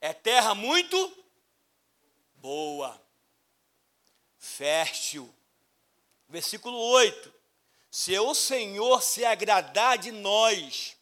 é 0.00 0.12
terra 0.12 0.54
muito 0.54 1.24
boa, 2.34 3.00
fértil. 4.38 5.34
Versículo 6.28 6.76
8: 6.76 7.32
Se 7.90 8.18
o 8.18 8.34
Senhor 8.34 9.02
se 9.02 9.24
agradar 9.24 9.96
de 9.96 10.12
nós, 10.12 10.94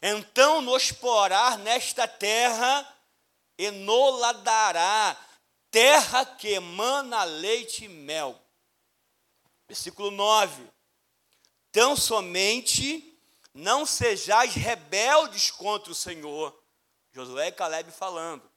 então 0.00 0.62
nos 0.62 0.92
porá 0.92 1.56
nesta 1.56 2.06
terra 2.06 2.86
e 3.58 3.70
nola 3.72 4.32
dará, 4.32 5.16
terra 5.70 6.24
que 6.24 6.52
emana 6.52 7.24
leite 7.24 7.86
e 7.86 7.88
mel. 7.88 8.39
Versículo 9.70 10.10
9: 10.10 10.68
Tão 11.70 11.94
somente 11.94 13.16
não 13.54 13.86
sejais 13.86 14.52
rebeldes 14.52 15.52
contra 15.52 15.92
o 15.92 15.94
Senhor. 15.94 16.60
Josué 17.12 17.46
e 17.46 17.52
Caleb 17.52 17.92
falando 17.92 18.50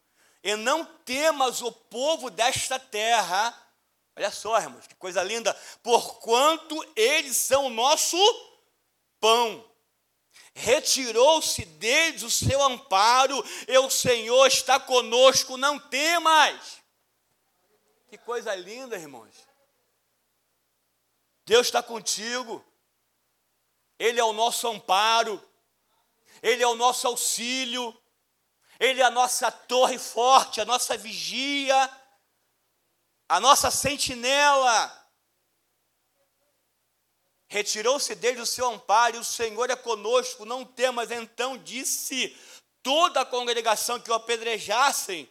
e 0.44 0.56
não 0.56 0.84
temas 0.84 1.62
o 1.62 1.72
povo 1.72 2.32
desta 2.32 2.80
terra. 2.80 3.56
Olha 4.16 4.32
só, 4.32 4.60
irmãos, 4.60 4.88
que 4.88 4.96
coisa 4.96 5.22
linda. 5.22 5.54
Porquanto 5.84 6.84
eles 6.96 7.38
são 7.38 7.70
nosso 7.70 8.18
pão. 9.20 9.64
Retirou-se 10.56 11.64
deles 11.64 12.24
o 12.24 12.32
seu 12.32 12.60
amparo, 12.64 13.44
e 13.68 13.78
o 13.78 13.90
Senhor 13.92 14.48
está 14.48 14.80
conosco, 14.80 15.58
não 15.58 15.78
temas. 15.78 16.82
Que 18.08 18.18
coisa 18.18 18.56
linda, 18.56 18.96
irmãos. 18.98 19.53
Deus 21.46 21.68
está 21.68 21.84
contigo, 21.84 22.64
Ele 24.00 24.20
é 24.20 24.24
o 24.24 24.34
nosso 24.34 24.68
amparo, 24.68 25.42
Ele 26.42 26.64
é 26.64 26.68
o 26.68 26.76
nosso 26.76 27.08
auxílio, 27.08 27.98
ele 28.80 29.02
é 29.02 29.06
a 29.06 29.12
nossa 29.12 29.52
torre 29.52 29.98
forte, 29.98 30.60
a 30.60 30.66
nossa 30.66 30.98
vigia, 30.98 31.90
a 33.30 33.40
nossa 33.40 33.72
sentinela. 33.72 35.10
Retirou-se 37.48 38.14
dele 38.16 38.42
o 38.42 38.46
seu 38.46 38.68
amparo, 38.70 39.16
e 39.16 39.20
o 39.20 39.24
Senhor 39.24 39.70
é 39.70 39.76
conosco, 39.78 40.44
não 40.44 40.66
temas. 40.66 41.12
Então 41.12 41.58
disse 41.58 42.36
toda 42.82 43.22
a 43.22 43.26
congregação 43.26 44.02
que 44.02 44.12
o 44.12 44.14
apedrejassem, 44.14 45.30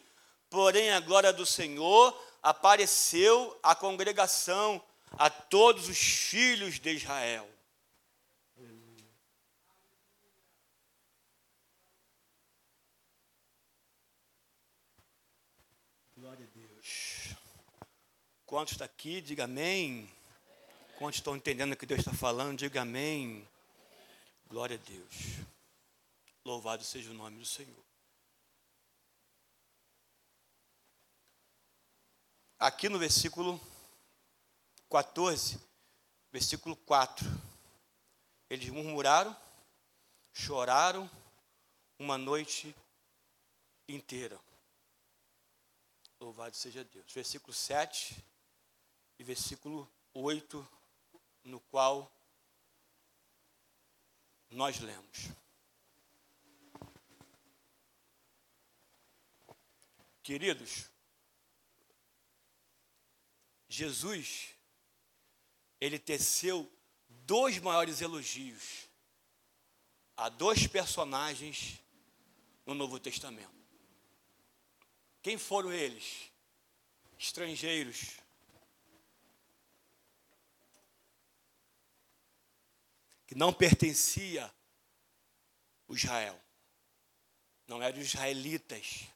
porém 0.48 0.90
a 0.90 1.01
glória 1.01 1.33
do 1.33 1.44
Senhor 1.44 2.18
apareceu 2.42 3.59
à 3.62 3.75
congregação, 3.75 4.83
a 5.18 5.31
todos 5.31 5.88
os 5.88 5.98
filhos 5.98 6.79
de 6.79 6.92
Israel. 6.94 7.48
Quantos 18.46 18.72
está 18.72 18.85
aqui, 18.85 19.22
diga 19.22 19.44
amém. 19.44 20.11
Quantos 20.98 21.20
estão 21.20 21.35
entendendo 21.35 21.72
o 21.72 21.77
que 21.77 21.87
Deus 21.87 22.01
está 22.01 22.12
falando, 22.12 22.59
diga 22.59 22.83
amém. 22.83 23.48
Glória 24.46 24.77
a 24.77 24.90
Deus. 24.90 25.14
Louvado 26.44 26.85
seja 26.85 27.11
o 27.11 27.14
nome 27.14 27.38
do 27.38 27.46
Senhor. 27.46 27.83
Aqui 32.59 32.90
no 32.90 32.98
versículo 32.98 33.59
14, 34.92 35.59
versículo 36.31 36.76
4. 36.76 37.26
Eles 38.50 38.68
murmuraram, 38.68 39.35
choraram 40.35 41.11
uma 41.98 42.18
noite 42.18 42.76
inteira. 43.88 44.38
Louvado 46.20 46.55
seja 46.55 46.85
Deus. 46.85 47.11
Versículo 47.11 47.55
7 47.55 48.22
e 49.18 49.24
versículo 49.24 49.90
8, 50.12 50.68
no 51.44 51.59
qual 51.59 52.12
nós 54.50 54.78
lemos. 54.78 55.31
Queridos, 60.22 60.90
Jesus, 63.66 64.55
ele 65.83 65.99
teceu 65.99 66.73
dois 67.09 67.59
maiores 67.59 68.01
elogios 68.01 68.88
a 70.16 70.29
dois 70.29 70.64
personagens 70.68 71.83
no 72.64 72.73
Novo 72.73 73.01
Testamento. 73.01 73.51
Quem 75.21 75.37
foram 75.37 75.73
eles? 75.73 76.31
Estrangeiros. 77.18 78.12
Que 83.27 83.35
não 83.35 83.53
pertencia 83.53 84.45
a 84.47 85.92
Israel. 85.92 86.40
Não 87.66 87.83
eram 87.83 87.99
israelitas. 87.99 89.09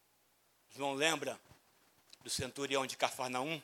Não 0.74 0.94
lembra 0.94 1.40
do 2.24 2.28
centurião 2.28 2.84
de 2.84 2.96
Cafarnaum? 2.96 3.62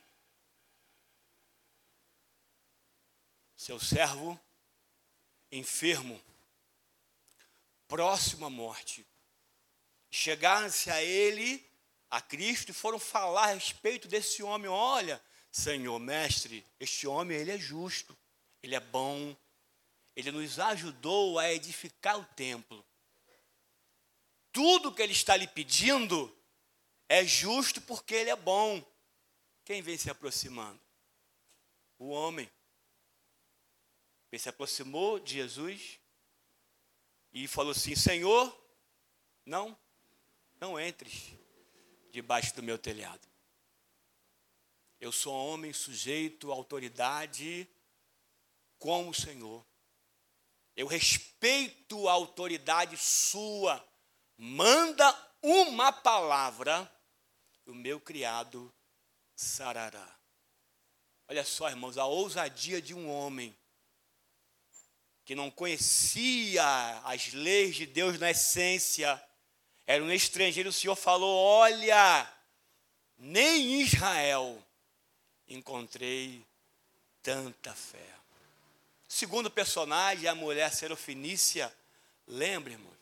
Seu 3.63 3.79
servo 3.79 4.37
enfermo, 5.53 6.21
próximo 7.87 8.45
à 8.45 8.51
morte. 8.51 9.07
Chegaram-se 10.11 10.91
a 10.91 11.01
ele, 11.01 11.65
a 12.11 12.21
Cristo, 12.21 12.71
e 12.71 12.75
foram 12.75 12.99
falar 12.99 13.51
a 13.51 13.55
respeito 13.55 14.09
desse 14.09 14.43
homem. 14.43 14.69
Olha, 14.69 15.23
Senhor, 15.53 15.97
mestre, 16.01 16.67
este 16.81 17.07
homem, 17.07 17.39
ele 17.39 17.53
é 17.53 17.57
justo, 17.57 18.19
ele 18.65 18.75
é 18.75 18.81
bom, 18.81 19.37
ele 20.17 20.33
nos 20.33 20.59
ajudou 20.59 21.39
a 21.39 21.53
edificar 21.53 22.19
o 22.19 22.25
templo. 22.35 22.85
Tudo 24.51 24.93
que 24.93 25.03
ele 25.03 25.13
está 25.13 25.37
lhe 25.37 25.47
pedindo 25.47 26.37
é 27.09 27.25
justo 27.25 27.81
porque 27.83 28.13
ele 28.13 28.31
é 28.31 28.35
bom. 28.35 28.85
Quem 29.65 29.81
vem 29.81 29.97
se 29.97 30.11
aproximando? 30.11 30.81
O 31.97 32.09
homem. 32.09 32.51
Ele 34.33 34.41
se 34.41 34.49
aproximou 34.49 35.21
de 35.21 35.35
Jesus 35.35 36.01
e 37.35 37.47
falou 37.47 37.73
assim: 37.73 37.95
Senhor, 37.95 38.59
não, 39.45 39.79
não 40.59 40.81
entres 40.81 41.35
debaixo 42.11 42.55
do 42.57 42.63
meu 42.63 42.79
telhado. 42.79 43.29
Eu 44.99 45.13
sou 45.13 45.35
homem 45.35 45.71
sujeito 45.75 46.51
à 46.51 46.55
autoridade 46.55 47.69
como 48.79 49.11
o 49.11 49.15
Senhor. 49.15 49.67
Eu 50.75 50.87
respeito 50.87 52.09
a 52.09 52.13
autoridade 52.13 52.97
sua. 52.97 53.87
Manda 54.39 55.37
uma 55.43 55.93
palavra, 55.93 56.91
o 57.67 57.75
meu 57.75 58.01
criado 58.01 58.73
sarará. 59.37 60.19
Olha 61.29 61.45
só, 61.45 61.69
irmãos, 61.69 61.99
a 61.99 62.07
ousadia 62.07 62.81
de 62.81 62.95
um 62.95 63.11
homem 63.11 63.55
que 65.25 65.35
não 65.35 65.51
conhecia 65.51 66.65
as 67.05 67.33
leis 67.33 67.77
de 67.77 67.87
Deus 67.87 68.19
na 68.19 68.31
essência, 68.31 69.23
era 69.87 70.03
um 70.03 70.11
estrangeiro, 70.11 70.71
o 70.71 70.73
Senhor 70.73 70.97
falou: 70.97 71.37
Olha, 71.37 72.31
nem 73.19 73.75
em 73.75 73.81
Israel 73.83 74.63
encontrei 75.49 76.45
tanta 77.23 77.75
fé. 77.75 78.13
Segundo 79.09 79.51
personagem, 79.51 80.27
a 80.27 80.35
mulher 80.35 80.73
serofenícia, 80.73 81.73
lembre, 82.27 82.73
irmão, 82.73 82.93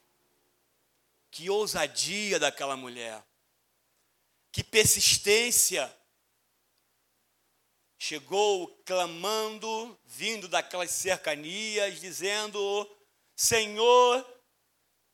que 1.31 1.49
ousadia 1.49 2.39
daquela 2.39 2.77
mulher, 2.77 3.23
que 4.51 4.65
persistência, 4.65 5.95
chegou 8.03 8.67
clamando, 8.87 9.97
vindo 10.07 10.49
daquelas 10.49 10.91
cercanias, 10.91 12.01
dizendo: 12.01 12.91
Senhor, 13.37 14.27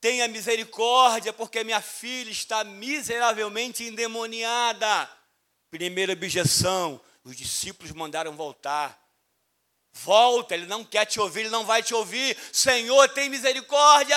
tenha 0.01 0.29
misericórdia, 0.29 1.33
porque 1.33 1.65
minha 1.65 1.83
filha 1.83 2.31
está 2.31 2.63
miseravelmente 2.63 3.83
endemoniada. 3.83 5.11
Primeira 5.69 6.13
objeção: 6.13 7.01
os 7.25 7.37
discípulos 7.37 7.91
mandaram 7.91 8.37
voltar. 8.37 8.97
Volta, 9.93 10.55
ele 10.55 10.67
não 10.67 10.85
quer 10.85 11.07
te 11.07 11.19
ouvir, 11.19 11.41
ele 11.41 11.49
não 11.49 11.65
vai 11.65 11.83
te 11.83 11.93
ouvir. 11.93 12.37
Senhor, 12.53 13.09
tem 13.09 13.29
misericórdia. 13.29 14.17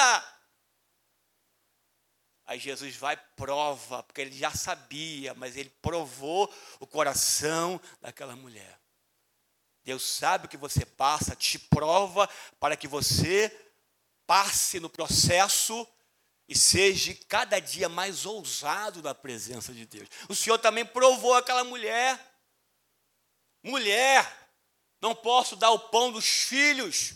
Aí 2.49 2.57
Jesus 2.59 2.95
vai 2.95 3.15
prova, 3.15 4.01
porque 4.01 4.21
ele 4.21 4.35
já 4.35 4.49
sabia, 4.49 5.35
mas 5.35 5.55
ele 5.55 5.69
provou 5.83 6.51
o 6.79 6.88
coração 6.88 7.79
daquela 8.01 8.35
mulher. 8.35 8.79
Deus 9.83 10.01
sabe 10.01 10.47
o 10.47 10.49
que 10.49 10.57
você 10.57 10.83
passa, 10.83 11.35
te 11.35 11.59
prova 11.59 12.27
para 12.59 12.75
que 12.75 12.88
você 12.88 13.55
passe 14.25 14.79
no 14.79 14.89
processo 14.89 15.88
e 16.47 16.57
seja 16.57 17.15
cada 17.27 17.59
dia 17.59 17.88
mais 17.88 18.25
ousado 18.25 19.03
na 19.03 19.13
presença 19.13 19.71
de 19.71 19.85
Deus. 19.85 20.09
O 20.27 20.33
Senhor 20.33 20.57
também 20.57 20.83
provou 20.83 21.35
aquela 21.35 21.63
mulher. 21.63 22.19
Mulher, 23.62 24.27
não 24.99 25.13
posso 25.13 25.55
dar 25.55 25.69
o 25.69 25.77
pão 25.77 26.12
dos 26.12 26.25
filhos 26.25 27.13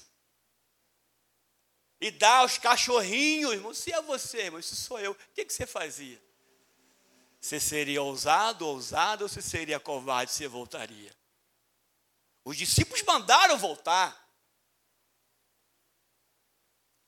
e 2.04 2.12
dar 2.12 2.40
aos 2.40 2.58
cachorrinhos, 2.58 3.54
irmão. 3.54 3.74
Se 3.74 3.94
é 3.94 4.02
você, 4.02 4.40
irmão, 4.40 4.60
isso 4.60 4.76
sou 4.76 5.00
eu. 5.00 5.14
O 5.14 5.16
que, 5.34 5.46
que 5.46 5.54
você 5.54 5.66
fazia? 5.66 6.22
Você 7.40 7.62
seria 7.62 8.02
ousado, 8.02 8.68
ousado, 8.68 9.24
ou 9.24 9.30
você 9.30 9.42
seria 9.42 9.80
covarde, 9.80 10.34
você 10.34 10.46
voltaria? 10.46 11.16
Os 12.44 12.58
discípulos 12.58 13.02
mandaram 13.04 13.58
voltar. 13.58 14.22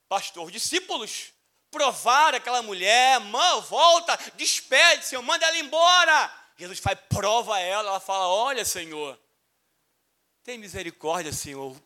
Pastor, 0.08 0.46
os 0.46 0.52
discípulos 0.52 1.34
provaram 1.70 2.38
aquela 2.38 2.62
mulher, 2.62 3.20
mãe, 3.20 3.60
volta, 3.68 4.18
despede, 4.34 5.04
Senhor, 5.04 5.20
manda 5.20 5.44
ela 5.44 5.58
embora. 5.58 6.52
Jesus 6.56 6.78
faz 6.78 6.98
prova 7.06 7.56
a 7.56 7.60
ela, 7.60 7.90
ela 7.90 8.00
fala: 8.00 8.28
Olha, 8.28 8.64
Senhor, 8.64 9.20
tem 10.42 10.56
misericórdia, 10.56 11.34
Senhor, 11.34 11.76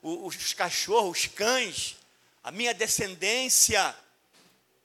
os 0.00 0.52
cachorros, 0.52 1.18
os 1.18 1.26
cães, 1.26 1.96
a 2.44 2.50
minha 2.50 2.74
descendência, 2.74 3.96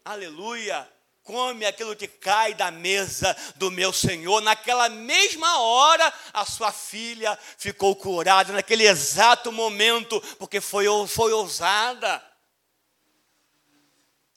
aleluia, 0.05 0.89
come 1.23 1.65
aquilo 1.65 1.93
que 1.93 2.07
cai 2.07 2.53
da 2.53 2.71
mesa 2.71 3.35
do 3.57 3.69
meu 3.69 3.91
Senhor. 3.91 4.39
Naquela 4.39 4.87
mesma 4.87 5.59
hora, 5.59 6.13
a 6.31 6.45
sua 6.45 6.71
filha 6.71 7.37
ficou 7.57 7.97
curada, 7.97 8.53
naquele 8.53 8.87
exato 8.87 9.51
momento, 9.51 10.21
porque 10.37 10.61
foi, 10.61 10.85
foi 11.05 11.33
ousada. 11.33 12.25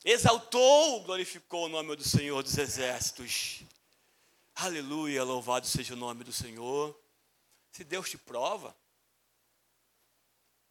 Exaltou, 0.03 1.01
glorificou 1.03 1.67
o 1.67 1.69
nome 1.69 1.95
do 1.95 2.03
Senhor 2.03 2.43
dos 2.43 2.57
exércitos. 2.57 3.61
Aleluia, 4.53 5.23
louvado 5.23 5.65
seja 5.65 5.93
o 5.93 5.97
nome 5.97 6.25
do 6.25 6.33
Senhor. 6.33 6.93
Se 7.71 7.85
Deus 7.85 8.09
te 8.09 8.17
prova, 8.17 8.75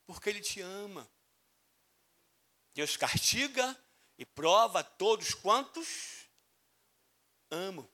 porque 0.07 0.29
Ele 0.29 0.41
te 0.41 0.61
ama. 0.61 1.09
Deus 2.74 2.96
castiga 2.96 3.78
e 4.18 4.24
prova 4.24 4.82
todos 4.82 5.35
quantos 5.35 6.26
amam. 7.50 7.88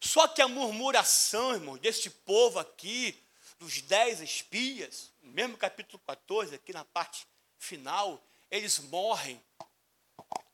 Só 0.00 0.28
que 0.28 0.42
a 0.42 0.48
murmuração, 0.48 1.52
irmão, 1.52 1.76
deste 1.76 2.10
povo 2.10 2.58
aqui, 2.58 3.18
dos 3.58 3.80
dez 3.82 4.20
espias, 4.20 5.10
mesmo 5.22 5.56
capítulo 5.56 5.98
14, 6.06 6.54
aqui 6.54 6.72
na 6.72 6.84
parte 6.84 7.26
final, 7.58 8.22
eles 8.50 8.78
morrem, 8.78 9.42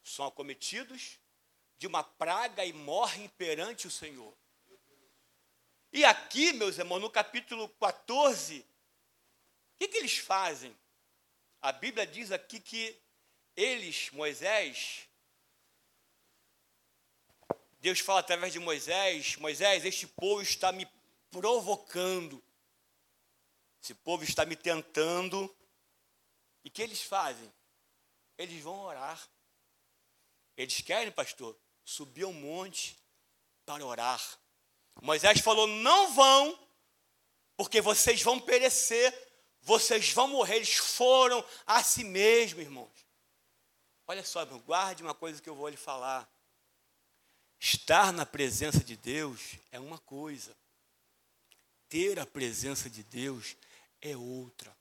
são 0.02 0.26
acometidos 0.26 1.18
de 1.78 1.86
uma 1.86 2.02
praga 2.02 2.64
e 2.64 2.72
morrem 2.72 3.28
perante 3.30 3.86
o 3.86 3.90
Senhor. 3.90 4.32
E 5.92 6.04
aqui, 6.04 6.52
meus 6.52 6.78
irmãos, 6.78 7.00
no 7.00 7.10
capítulo 7.10 7.68
14, 7.68 8.60
o 8.60 8.64
que, 9.78 9.88
que 9.88 9.98
eles 9.98 10.16
fazem? 10.16 10.76
A 11.60 11.70
Bíblia 11.70 12.06
diz 12.06 12.32
aqui 12.32 12.60
que 12.60 13.01
eles, 13.56 14.10
Moisés, 14.10 15.08
Deus 17.80 17.98
fala 17.98 18.20
através 18.20 18.52
de 18.52 18.58
Moisés: 18.58 19.36
Moisés, 19.36 19.84
este 19.84 20.06
povo 20.06 20.40
está 20.40 20.70
me 20.70 20.88
provocando, 21.30 22.42
esse 23.82 23.94
povo 23.94 24.22
está 24.22 24.46
me 24.46 24.54
tentando. 24.54 25.52
E 26.64 26.68
o 26.68 26.70
que 26.70 26.80
eles 26.80 27.02
fazem? 27.02 27.52
Eles 28.38 28.62
vão 28.62 28.78
orar. 28.78 29.20
Eles 30.56 30.80
querem, 30.80 31.10
pastor, 31.10 31.58
subir 31.84 32.22
ao 32.22 32.32
monte 32.32 32.96
para 33.66 33.84
orar. 33.84 34.22
Moisés 35.00 35.40
falou: 35.40 35.66
não 35.66 36.14
vão, 36.14 36.58
porque 37.56 37.80
vocês 37.80 38.22
vão 38.22 38.38
perecer, 38.38 39.12
vocês 39.60 40.12
vão 40.12 40.28
morrer. 40.28 40.56
Eles 40.56 40.74
foram 40.74 41.44
a 41.66 41.82
si 41.82 42.04
mesmos, 42.04 42.62
irmãos. 42.62 43.11
Olha 44.12 44.22
só, 44.22 44.44
guarde 44.44 45.02
uma 45.02 45.14
coisa 45.14 45.40
que 45.40 45.48
eu 45.48 45.54
vou 45.54 45.70
lhe 45.70 45.76
falar. 45.78 46.30
Estar 47.58 48.12
na 48.12 48.26
presença 48.26 48.84
de 48.84 48.94
Deus 48.94 49.56
é 49.70 49.80
uma 49.80 49.98
coisa, 50.00 50.54
ter 51.88 52.20
a 52.20 52.26
presença 52.26 52.90
de 52.90 53.02
Deus 53.02 53.56
é 54.02 54.14
outra. 54.14 54.76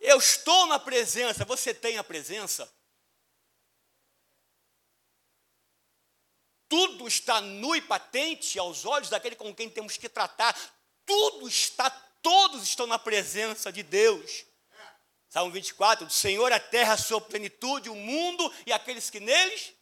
Eu 0.00 0.16
estou 0.16 0.66
na 0.68 0.78
presença, 0.78 1.44
você 1.44 1.74
tem 1.74 1.98
a 1.98 2.04
presença? 2.04 2.66
tudo 6.66 7.06
está 7.06 7.42
nu 7.42 7.76
e 7.76 7.82
patente 7.82 8.58
aos 8.58 8.86
olhos 8.86 9.10
daquele 9.10 9.36
com 9.36 9.54
quem 9.54 9.68
temos 9.68 9.98
que 9.98 10.08
tratar, 10.08 10.58
tudo 11.04 11.46
está, 11.46 11.90
todos 12.22 12.62
estão 12.62 12.86
na 12.86 12.98
presença 12.98 13.70
de 13.70 13.82
Deus. 13.82 14.46
Salmo 15.36 15.52
24, 15.52 16.06
do 16.06 16.12
Senhor 16.14 16.50
a 16.50 16.58
terra, 16.58 16.94
a 16.94 16.96
sua 16.96 17.20
plenitude, 17.20 17.90
o 17.90 17.94
mundo 17.94 18.50
e 18.64 18.72
aqueles 18.72 19.10
que 19.10 19.20
neles, 19.20 19.74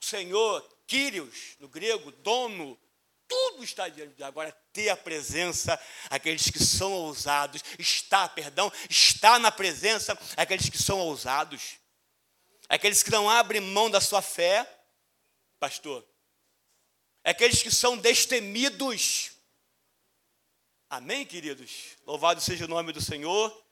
o 0.00 0.04
Senhor, 0.06 0.66
Kyrios, 0.86 1.56
no 1.60 1.68
grego, 1.68 2.10
dono, 2.10 2.80
tudo 3.28 3.62
está 3.62 3.86
diante 3.90 4.14
de 4.14 4.24
agora 4.24 4.50
ter 4.72 4.88
a 4.88 4.96
presença 4.96 5.78
aqueles 6.08 6.48
que 6.48 6.58
são 6.58 6.90
ousados, 6.90 7.62
está, 7.78 8.26
perdão, 8.30 8.72
está 8.88 9.38
na 9.38 9.52
presença 9.52 10.18
aqueles 10.38 10.70
que 10.70 10.82
são 10.82 11.00
ousados. 11.00 11.76
Aqueles 12.66 13.02
que 13.02 13.10
não 13.10 13.28
abrem 13.28 13.60
mão 13.60 13.90
da 13.90 14.00
sua 14.00 14.22
fé, 14.22 14.66
pastor. 15.60 16.02
Aqueles 17.22 17.62
que 17.62 17.70
são 17.70 17.98
destemidos. 17.98 19.32
Amém, 20.88 21.26
queridos? 21.26 21.94
Louvado 22.06 22.40
seja 22.40 22.64
o 22.64 22.68
nome 22.68 22.90
do 22.90 23.02
Senhor. 23.02 23.65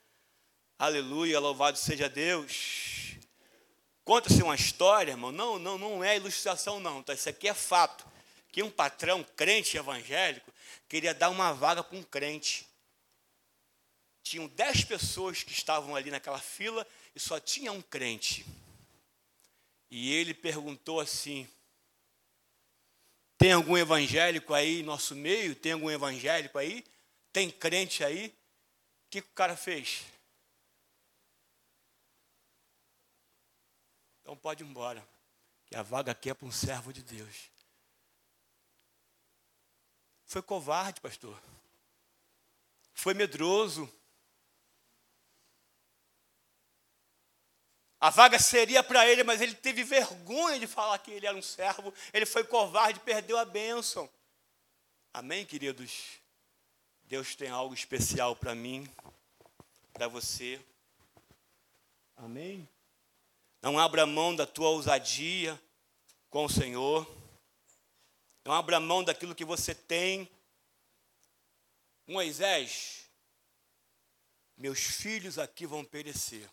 Aleluia, 0.85 1.41
louvado 1.41 1.78
seja 1.78 2.11
Deus. 2.11 3.16
Conta-se 4.05 4.43
uma 4.43 4.55
história, 4.55 5.12
irmão. 5.12 5.32
Não, 5.32 5.59
não, 5.59 5.78
não 5.78 6.05
é 6.05 6.14
ilustração, 6.14 6.78
não. 6.78 7.03
Tá? 7.03 7.14
Isso 7.14 7.26
aqui 7.26 7.49
é 7.49 7.55
fato. 7.55 8.07
Que 8.53 8.62
um 8.62 8.70
patrão 8.70 9.24
crente 9.35 9.78
evangélico 9.78 10.53
queria 10.87 11.14
dar 11.14 11.30
uma 11.30 11.55
vaga 11.55 11.82
para 11.82 11.97
um 11.97 12.03
crente. 12.03 12.68
Tinham 14.22 14.47
dez 14.47 14.85
pessoas 14.85 15.43
que 15.43 15.53
estavam 15.53 15.97
ali 15.97 16.11
naquela 16.11 16.39
fila 16.39 16.87
e 17.16 17.18
só 17.18 17.41
tinha 17.41 17.72
um 17.72 17.80
crente. 17.80 18.45
E 19.91 20.12
ele 20.12 20.35
perguntou 20.35 21.01
assim: 21.01 21.49
Tem 23.39 23.53
algum 23.53 23.78
evangélico 23.78 24.53
aí 24.53 24.80
em 24.80 24.82
nosso 24.82 25.14
meio? 25.14 25.57
Tem 25.57 25.72
algum 25.72 25.91
evangélico 25.91 26.59
aí? 26.59 26.85
Tem 27.32 27.51
crente 27.51 28.05
aí? 28.05 28.26
O 28.26 28.32
que, 29.09 29.22
que 29.22 29.30
o 29.30 29.35
cara 29.35 29.57
fez? 29.57 30.12
Então 34.24 34.34
pode 34.34 34.64
ir 34.64 34.66
embora, 34.66 35.06
que 35.66 35.76
a 35.76 35.82
vaga 35.82 36.12
aqui 36.12 36.30
é 36.30 36.34
para 36.34 36.48
um 36.48 36.50
servo 36.50 36.94
de 36.94 37.02
Deus. 37.02 37.50
Foi 40.24 40.40
covarde, 40.40 40.98
pastor. 40.98 41.38
Foi 42.94 43.12
medroso. 43.12 43.86
A 48.00 48.08
vaga 48.08 48.38
seria 48.38 48.82
para 48.82 49.06
ele, 49.06 49.22
mas 49.22 49.42
ele 49.42 49.54
teve 49.54 49.84
vergonha 49.84 50.58
de 50.58 50.66
falar 50.66 50.98
que 51.00 51.10
ele 51.10 51.26
era 51.26 51.36
um 51.36 51.42
servo. 51.42 51.92
Ele 52.10 52.24
foi 52.24 52.44
covarde, 52.44 53.00
perdeu 53.00 53.36
a 53.36 53.44
bênção. 53.44 54.08
Amém, 55.12 55.44
queridos? 55.44 56.18
Deus 57.04 57.36
tem 57.36 57.50
algo 57.50 57.74
especial 57.74 58.34
para 58.34 58.54
mim, 58.54 58.90
para 59.92 60.08
você. 60.08 60.58
Amém? 62.16 62.66
Não 63.64 63.78
abra 63.78 64.04
mão 64.04 64.36
da 64.36 64.46
tua 64.46 64.68
ousadia 64.68 65.58
com 66.28 66.44
o 66.44 66.50
Senhor. 66.50 67.10
Não 68.44 68.52
abra 68.52 68.78
mão 68.78 69.02
daquilo 69.02 69.34
que 69.34 69.42
você 69.42 69.74
tem. 69.74 70.30
Moisés, 72.06 73.08
meus 74.54 74.80
filhos 74.80 75.38
aqui 75.38 75.64
vão 75.64 75.82
perecer. 75.82 76.46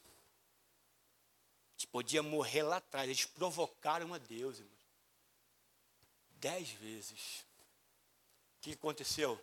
Eles 1.74 1.84
podiam 1.92 2.24
morrer 2.24 2.64
lá 2.64 2.78
atrás, 2.78 3.10
eles 3.10 3.26
provocaram 3.26 4.14
a 4.14 4.18
Deus, 4.18 4.60
irmão. 4.60 4.72
Dez 6.38 6.70
vezes. 6.70 7.42
O 8.56 8.62
que 8.62 8.72
aconteceu? 8.72 9.38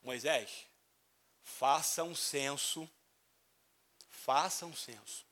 Moisés, 0.00 0.68
faça 1.42 2.04
um 2.04 2.14
censo, 2.14 2.88
faça 4.08 4.64
um 4.64 4.76
censo. 4.76 5.27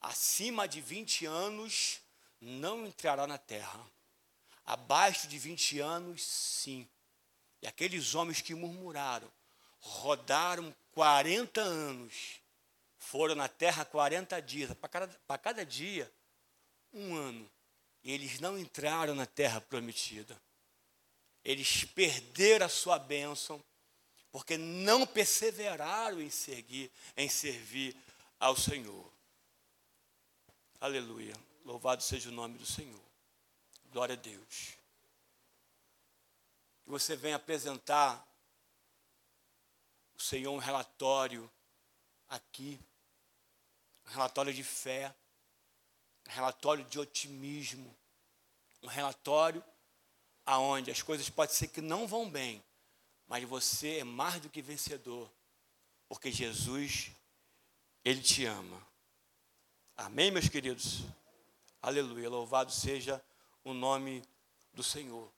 Acima 0.00 0.68
de 0.68 0.80
20 0.80 1.26
anos 1.26 2.00
não 2.40 2.86
entrará 2.86 3.26
na 3.26 3.38
terra. 3.38 3.80
Abaixo 4.64 5.28
de 5.28 5.38
20 5.38 5.80
anos, 5.80 6.22
sim. 6.22 6.88
E 7.62 7.66
aqueles 7.66 8.14
homens 8.14 8.40
que 8.40 8.54
murmuraram, 8.54 9.30
rodaram 9.78 10.74
40 10.92 11.60
anos, 11.60 12.40
foram 12.98 13.34
na 13.34 13.48
terra 13.48 13.84
40 13.84 14.40
dias, 14.42 14.74
para 14.74 14.88
cada, 14.88 15.38
cada 15.38 15.64
dia, 15.64 16.12
um 16.92 17.14
ano. 17.14 17.50
E 18.02 18.12
eles 18.12 18.40
não 18.40 18.58
entraram 18.58 19.14
na 19.14 19.26
terra 19.26 19.60
prometida. 19.60 20.40
Eles 21.44 21.84
perderam 21.84 22.66
a 22.66 22.68
sua 22.68 22.98
bênção, 22.98 23.62
porque 24.32 24.56
não 24.58 25.06
perseveraram 25.06 26.20
em 26.20 26.30
seguir, 26.30 26.90
em 27.16 27.28
servir 27.28 27.96
ao 28.38 28.56
Senhor. 28.56 29.15
Aleluia. 30.78 31.34
Louvado 31.64 32.02
seja 32.02 32.28
o 32.28 32.32
nome 32.32 32.58
do 32.58 32.66
Senhor. 32.66 33.00
Glória 33.90 34.12
a 34.12 34.16
Deus. 34.16 34.74
Você 36.84 37.16
venha 37.16 37.36
apresentar 37.36 38.22
o 40.14 40.22
Senhor 40.22 40.52
um 40.52 40.58
relatório 40.58 41.50
aqui, 42.28 42.78
um 44.06 44.10
relatório 44.10 44.52
de 44.52 44.62
fé, 44.62 45.14
um 46.28 46.32
relatório 46.32 46.84
de 46.84 46.98
otimismo, 46.98 47.96
um 48.82 48.86
relatório 48.86 49.64
aonde 50.44 50.90
as 50.90 51.00
coisas 51.00 51.30
podem 51.30 51.54
ser 51.54 51.68
que 51.68 51.80
não 51.80 52.06
vão 52.06 52.30
bem, 52.30 52.62
mas 53.26 53.42
você 53.44 53.98
é 53.98 54.04
mais 54.04 54.40
do 54.42 54.50
que 54.50 54.60
vencedor, 54.60 55.30
porque 56.06 56.30
Jesus, 56.30 57.10
Ele 58.04 58.20
te 58.20 58.44
ama. 58.44 58.95
Amém, 59.98 60.30
meus 60.30 60.46
queridos? 60.46 61.00
Aleluia. 61.80 62.28
Louvado 62.28 62.70
seja 62.70 63.24
o 63.64 63.72
nome 63.72 64.22
do 64.74 64.82
Senhor. 64.82 65.32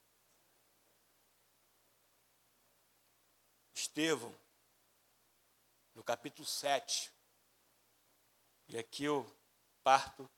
Estevão, 3.73 4.35
no 5.95 6.03
capítulo 6.03 6.45
7, 6.45 7.09
e 8.67 8.77
aqui 8.77 9.05
eu 9.05 9.25
parto 9.81 10.29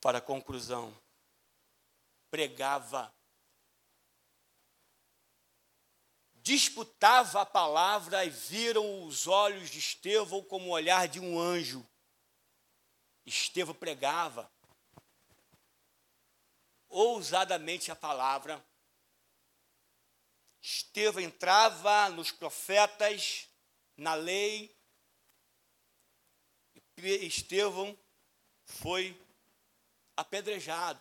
para 0.00 0.16
a 0.16 0.22
conclusão. 0.22 0.96
Pregava, 2.30 3.14
disputava 6.36 7.42
a 7.42 7.46
palavra 7.46 8.24
e 8.24 8.30
viram 8.30 9.04
os 9.04 9.26
olhos 9.26 9.68
de 9.68 9.78
Estevão 9.78 10.42
como 10.42 10.70
o 10.70 10.72
olhar 10.72 11.06
de 11.06 11.20
um 11.20 11.38
anjo. 11.38 11.86
Estevão 13.28 13.74
pregava 13.74 14.50
ousadamente 16.88 17.90
a 17.90 17.96
palavra. 17.96 18.64
Estevão 20.62 21.22
entrava 21.22 22.08
nos 22.08 22.32
profetas, 22.32 23.46
na 23.96 24.14
lei. 24.14 24.74
Estevão 26.96 27.96
foi 28.64 29.20
apedrejado. 30.16 30.98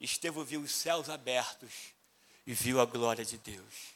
Estevão 0.00 0.44
viu 0.44 0.62
os 0.62 0.72
céus 0.72 1.10
abertos 1.10 1.92
e 2.46 2.54
viu 2.54 2.80
a 2.80 2.86
glória 2.86 3.24
de 3.24 3.36
Deus. 3.36 3.92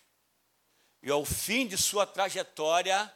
E 1.02 1.10
ao 1.10 1.24
fim 1.24 1.66
de 1.66 1.78
sua 1.78 2.06
trajetória, 2.06 3.12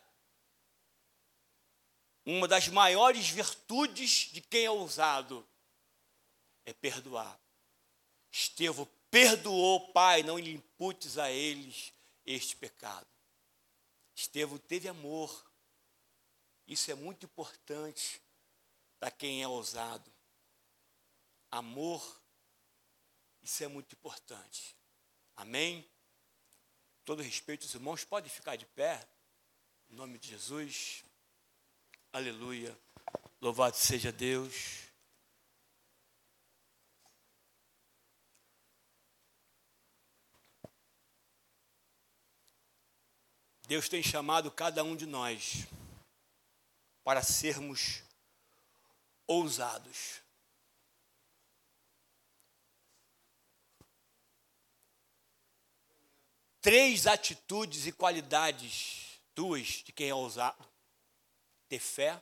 uma 2.24 2.46
das 2.46 2.68
maiores 2.68 3.28
virtudes 3.28 4.30
de 4.32 4.40
quem 4.40 4.64
é 4.64 4.70
ousado 4.70 5.46
é 6.64 6.72
perdoar. 6.72 7.38
Estevão 8.30 8.88
perdoou, 9.10 9.92
Pai, 9.92 10.22
não 10.22 10.38
lhe 10.38 10.52
imputes 10.52 11.18
a 11.18 11.30
eles 11.30 11.92
este 12.24 12.56
pecado. 12.56 13.06
Estevão 14.14 14.58
teve 14.58 14.88
amor. 14.88 15.50
Isso 16.66 16.90
é 16.90 16.94
muito 16.94 17.26
importante 17.26 18.22
para 18.98 19.10
quem 19.10 19.42
é 19.42 19.48
ousado. 19.48 20.12
Amor, 21.50 22.22
isso 23.42 23.64
é 23.64 23.66
muito 23.66 23.94
importante. 23.94 24.76
Amém? 25.34 25.88
Todo 27.04 27.22
respeito, 27.22 27.64
os 27.64 27.74
irmãos 27.74 28.04
podem 28.04 28.30
ficar 28.30 28.54
de 28.56 28.66
pé. 28.66 29.04
Em 29.88 29.94
nome 29.94 30.18
de 30.18 30.28
Jesus. 30.28 31.02
Aleluia. 32.12 32.76
Louvado 33.40 33.76
seja 33.76 34.10
Deus. 34.10 34.90
Deus 43.68 43.88
tem 43.88 44.02
chamado 44.02 44.50
cada 44.50 44.82
um 44.82 44.96
de 44.96 45.06
nós 45.06 45.68
para 47.04 47.22
sermos 47.22 48.02
ousados. 49.24 50.20
Três 56.60 57.06
atitudes 57.06 57.86
e 57.86 57.92
qualidades 57.92 59.20
duas 59.32 59.68
de 59.84 59.92
quem 59.92 60.08
é 60.08 60.14
ousado 60.14 60.69
ter 61.70 61.78
fé 61.78 62.20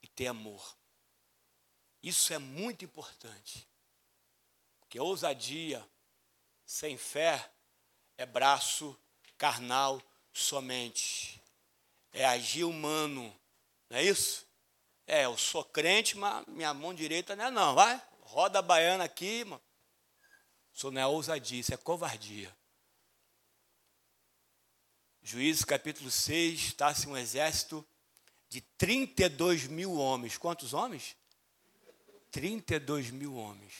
e 0.00 0.06
ter 0.06 0.28
amor. 0.28 0.76
Isso 2.00 2.32
é 2.32 2.38
muito 2.38 2.84
importante. 2.84 3.68
Porque 4.78 5.00
ousadia 5.00 5.84
sem 6.64 6.96
fé 6.96 7.50
é 8.16 8.24
braço 8.24 8.96
carnal 9.36 10.00
somente. 10.32 11.42
É 12.12 12.24
agir 12.24 12.62
humano. 12.62 13.36
Não 13.90 13.96
é 13.96 14.04
isso? 14.04 14.46
É, 15.04 15.24
eu 15.24 15.36
sou 15.36 15.64
crente, 15.64 16.16
mas 16.16 16.46
minha 16.46 16.72
mão 16.72 16.94
direita 16.94 17.34
não 17.34 17.46
é 17.46 17.50
não, 17.50 17.74
vai? 17.74 18.00
Roda 18.20 18.60
a 18.60 18.62
baiana 18.62 19.04
aqui, 19.04 19.44
mano. 19.44 19.60
Isso 20.72 20.88
não 20.92 21.00
é 21.00 21.06
ousadia, 21.06 21.60
isso 21.60 21.74
é 21.74 21.76
covardia. 21.76 22.56
Juízes 25.22 25.64
capítulo 25.64 26.10
6, 26.10 26.60
está-se 26.60 27.06
um 27.08 27.16
exército 27.16 27.86
de 28.48 28.60
32 28.60 29.68
mil 29.68 29.94
homens. 29.94 30.36
Quantos 30.36 30.74
homens? 30.74 31.16
32 32.32 33.10
mil 33.10 33.36
homens. 33.36 33.72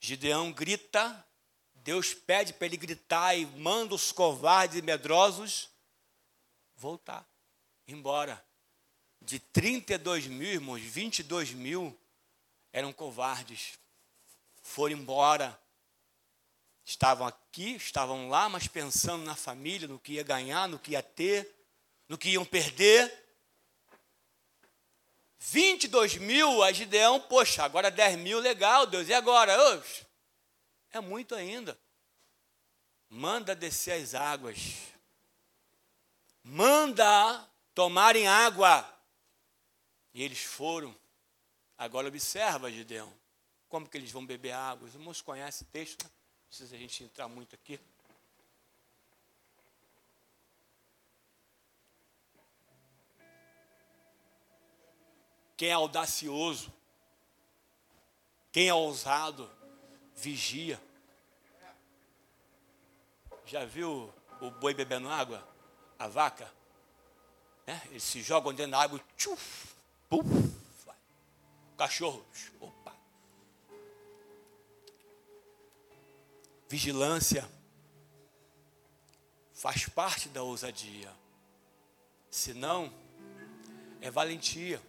Gideão 0.00 0.50
grita, 0.50 1.24
Deus 1.72 2.12
pede 2.12 2.52
para 2.52 2.66
ele 2.66 2.76
gritar 2.76 3.36
e 3.36 3.46
manda 3.46 3.94
os 3.94 4.10
covardes 4.10 4.78
e 4.78 4.82
medrosos 4.82 5.70
voltar, 6.76 7.28
embora. 7.86 8.44
De 9.20 9.38
32 9.38 10.26
mil, 10.26 10.48
irmãos, 10.48 10.80
22 10.80 11.52
mil 11.52 11.98
eram 12.72 12.92
covardes, 12.92 13.78
foram 14.62 14.96
embora. 14.96 15.60
Estavam 16.88 17.26
aqui, 17.26 17.76
estavam 17.76 18.30
lá, 18.30 18.48
mas 18.48 18.66
pensando 18.66 19.22
na 19.22 19.36
família, 19.36 19.86
no 19.86 19.98
que 19.98 20.14
ia 20.14 20.22
ganhar, 20.22 20.66
no 20.66 20.78
que 20.78 20.92
ia 20.92 21.02
ter, 21.02 21.54
no 22.08 22.16
que 22.16 22.30
iam 22.30 22.46
perder. 22.46 23.12
22 25.38 26.16
mil, 26.16 26.62
a 26.62 26.72
Gideão, 26.72 27.20
poxa, 27.20 27.62
agora 27.62 27.90
10 27.90 28.18
mil, 28.20 28.38
legal, 28.38 28.86
Deus, 28.86 29.06
e 29.06 29.12
agora? 29.12 29.74
Oxe, 29.74 30.06
é 30.90 30.98
muito 30.98 31.34
ainda. 31.34 31.78
Manda 33.10 33.54
descer 33.54 33.92
as 34.02 34.14
águas. 34.14 34.58
Manda 36.42 37.46
tomarem 37.74 38.26
água. 38.26 38.82
E 40.14 40.22
eles 40.22 40.42
foram. 40.42 40.96
Agora 41.76 42.08
observa, 42.08 42.72
Gideão, 42.72 43.12
como 43.68 43.86
que 43.86 43.98
eles 43.98 44.10
vão 44.10 44.24
beber 44.24 44.52
água. 44.52 44.88
Os 44.88 44.94
irmãos 44.94 45.20
conhecem 45.20 45.68
o 45.68 45.70
texto, 45.70 46.02
né? 46.02 46.10
Precisa 46.48 46.74
a 46.74 46.78
gente 46.78 47.04
entrar 47.04 47.28
muito 47.28 47.54
aqui. 47.54 47.78
Quem 55.56 55.70
é 55.70 55.72
audacioso, 55.72 56.72
quem 58.52 58.68
é 58.68 58.74
ousado, 58.74 59.50
vigia. 60.14 60.80
Já 63.44 63.64
viu 63.64 64.12
o 64.40 64.50
boi 64.50 64.72
bebendo 64.72 65.08
água? 65.08 65.46
A 65.98 66.06
vaca? 66.06 66.52
Né? 67.66 67.82
Eles 67.86 68.04
se 68.04 68.22
jogam 68.22 68.54
dentro 68.54 68.72
da 68.72 68.80
água, 68.80 69.00
tchuf, 69.16 69.74
puf, 70.08 70.24
vai. 70.86 70.96
Cachorro, 71.76 72.24
opa. 72.60 72.77
Vigilância 76.68 77.48
faz 79.54 79.86
parte 79.86 80.28
da 80.28 80.42
ousadia. 80.42 81.10
Se 82.30 82.52
não, 82.52 82.92
é 84.00 84.10
valentia. 84.10 84.80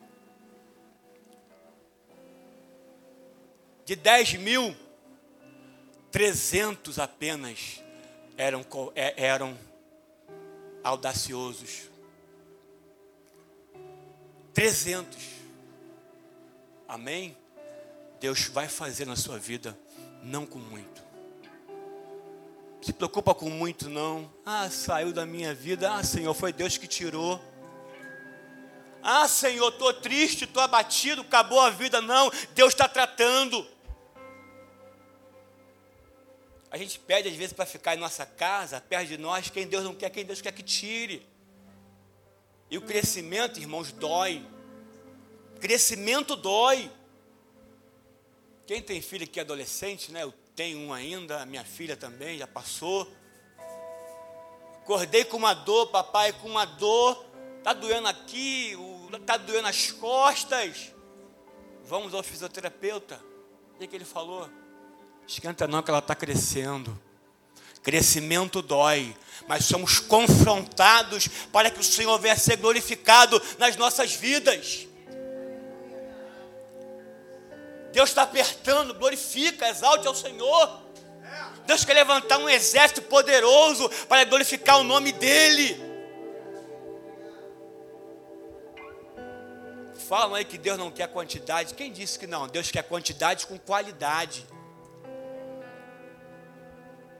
De 3.85 3.95
10 3.95 4.33
mil, 4.35 4.75
300 6.11 6.99
apenas 6.99 7.81
eram, 8.37 8.65
é, 8.93 9.25
eram 9.25 9.57
audaciosos. 10.83 11.89
300. 14.53 15.17
Amém? 16.87 17.37
Deus 18.19 18.47
vai 18.47 18.67
fazer 18.67 19.05
na 19.05 19.15
sua 19.15 19.39
vida, 19.39 19.77
não 20.21 20.45
com 20.45 20.59
muito. 20.59 21.08
Se 22.89 22.93
preocupa 22.93 23.35
com 23.35 23.51
muito, 23.51 23.87
não. 23.87 24.33
Ah, 24.43 24.67
saiu 24.67 25.13
da 25.13 25.23
minha 25.23 25.53
vida. 25.53 25.93
Ah, 25.93 26.03
Senhor, 26.03 26.33
foi 26.33 26.51
Deus 26.51 26.75
que 26.75 26.87
tirou. 26.87 27.39
Ah, 29.03 29.27
Senhor, 29.27 29.69
estou 29.69 29.93
triste, 29.93 30.45
estou 30.45 30.63
abatido, 30.63 31.21
acabou 31.21 31.59
a 31.59 31.69
vida. 31.69 32.01
Não, 32.01 32.31
Deus 32.55 32.73
está 32.73 32.89
tratando. 32.89 33.63
A 36.71 36.79
gente 36.79 36.97
pede 36.97 37.29
às 37.29 37.35
vezes 37.35 37.53
para 37.53 37.67
ficar 37.67 37.95
em 37.95 37.99
nossa 37.99 38.25
casa, 38.25 38.81
perto 38.81 39.09
de 39.09 39.19
nós, 39.19 39.51
quem 39.51 39.67
Deus 39.67 39.83
não 39.83 39.93
quer, 39.93 40.09
quem 40.09 40.25
Deus 40.25 40.41
quer 40.41 40.51
que 40.51 40.63
tire. 40.63 41.23
E 42.71 42.77
o 42.79 42.81
crescimento, 42.81 43.59
irmãos, 43.59 43.91
dói. 43.91 44.43
Crescimento 45.59 46.35
dói. 46.35 46.91
Quem 48.65 48.81
tem 48.81 48.99
filho 48.99 49.27
que 49.27 49.39
é 49.39 49.43
adolescente, 49.43 50.11
né? 50.11 50.23
Eu 50.23 50.33
tenho 50.59 50.77
um 50.77 50.93
ainda, 50.93 51.45
minha 51.45 51.63
filha 51.63 51.95
também 51.95 52.37
já 52.37 52.45
passou. 52.45 53.09
Acordei 54.81 55.23
com 55.23 55.37
uma 55.37 55.53
dor, 55.53 55.87
papai, 55.87 56.33
com 56.33 56.49
uma 56.49 56.65
dor. 56.65 57.25
Tá 57.63 57.71
doendo 57.71 58.09
aqui, 58.09 58.75
tá 59.25 59.37
doendo 59.37 59.69
as 59.69 59.89
costas. 59.89 60.93
Vamos 61.85 62.13
ao 62.13 62.21
fisioterapeuta. 62.21 63.23
O 63.73 63.77
que, 63.79 63.87
que 63.87 63.95
ele 63.95 64.03
falou? 64.03 64.49
Esquenta 65.25 65.65
não 65.65 65.81
que 65.81 65.91
ela 65.91 65.99
está 65.99 66.13
crescendo. 66.13 66.99
Crescimento 67.81 68.61
dói, 68.61 69.15
mas 69.47 69.63
somos 69.63 69.99
confrontados 70.01 71.29
para 71.53 71.71
que 71.71 71.79
o 71.79 71.83
Senhor 71.83 72.19
venha 72.19 72.35
ser 72.35 72.57
glorificado 72.57 73.41
nas 73.57 73.77
nossas 73.77 74.13
vidas. 74.13 74.88
Deus 77.91 78.09
está 78.09 78.23
apertando, 78.23 78.93
glorifica, 78.93 79.67
exalte 79.67 80.07
ao 80.07 80.15
Senhor. 80.15 80.81
Deus 81.65 81.85
quer 81.85 81.93
levantar 81.93 82.37
um 82.39 82.49
exército 82.49 83.01
poderoso 83.03 83.89
para 84.07 84.23
glorificar 84.23 84.79
o 84.79 84.83
nome 84.83 85.11
dEle. 85.11 85.79
Falam 90.07 90.33
aí 90.33 90.43
que 90.43 90.57
Deus 90.57 90.77
não 90.79 90.89
quer 90.89 91.07
quantidade. 91.07 91.75
Quem 91.75 91.91
disse 91.91 92.17
que 92.17 92.25
não? 92.25 92.47
Deus 92.47 92.71
quer 92.71 92.81
quantidade 92.81 93.45
com 93.45 93.59
qualidade. 93.59 94.43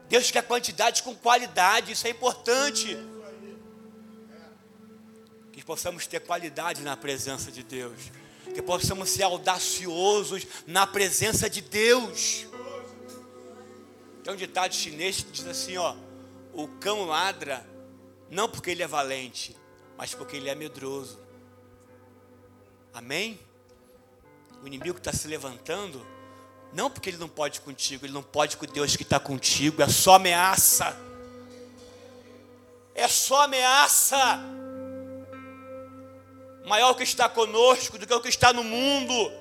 Deus 0.08 0.28
quer 0.32 0.42
quantidade 0.42 1.04
com 1.04 1.14
qualidade, 1.14 1.92
isso 1.92 2.04
é 2.08 2.10
importante. 2.10 2.98
Que 5.52 5.64
possamos 5.64 6.08
ter 6.08 6.18
qualidade 6.18 6.82
na 6.82 6.96
presença 6.96 7.52
de 7.52 7.62
Deus. 7.62 8.10
Que 8.54 8.62
possamos 8.62 9.10
ser 9.10 9.22
audaciosos 9.22 10.46
na 10.66 10.86
presença 10.86 11.48
de 11.48 11.60
Deus. 11.60 12.46
Tem 14.22 14.32
um 14.32 14.36
ditado 14.36 14.74
chinês 14.74 15.22
que 15.22 15.30
diz 15.30 15.46
assim: 15.46 15.76
ó, 15.76 15.94
o 16.52 16.68
cão 16.68 17.06
ladra 17.06 17.66
não 18.28 18.48
porque 18.48 18.70
ele 18.70 18.82
é 18.82 18.86
valente, 18.86 19.56
mas 19.96 20.14
porque 20.14 20.36
ele 20.36 20.48
é 20.48 20.54
medroso. 20.54 21.18
Amém? 22.92 23.38
O 24.62 24.66
inimigo 24.66 24.98
está 24.98 25.12
se 25.12 25.26
levantando 25.26 26.04
não 26.72 26.90
porque 26.90 27.10
ele 27.10 27.16
não 27.16 27.28
pode 27.28 27.60
contigo, 27.60 28.06
ele 28.06 28.12
não 28.12 28.22
pode 28.22 28.56
com 28.56 28.66
Deus 28.66 28.94
que 28.94 29.02
está 29.02 29.18
contigo, 29.18 29.82
é 29.82 29.88
só 29.88 30.14
ameaça. 30.14 30.96
É 32.94 33.08
só 33.08 33.42
ameaça. 33.42 34.38
Maior 36.64 36.94
que 36.94 37.02
está 37.02 37.28
conosco 37.28 37.98
do 37.98 38.06
que 38.06 38.14
o 38.14 38.20
que 38.20 38.28
está 38.28 38.52
no 38.52 38.62
mundo. 38.62 39.32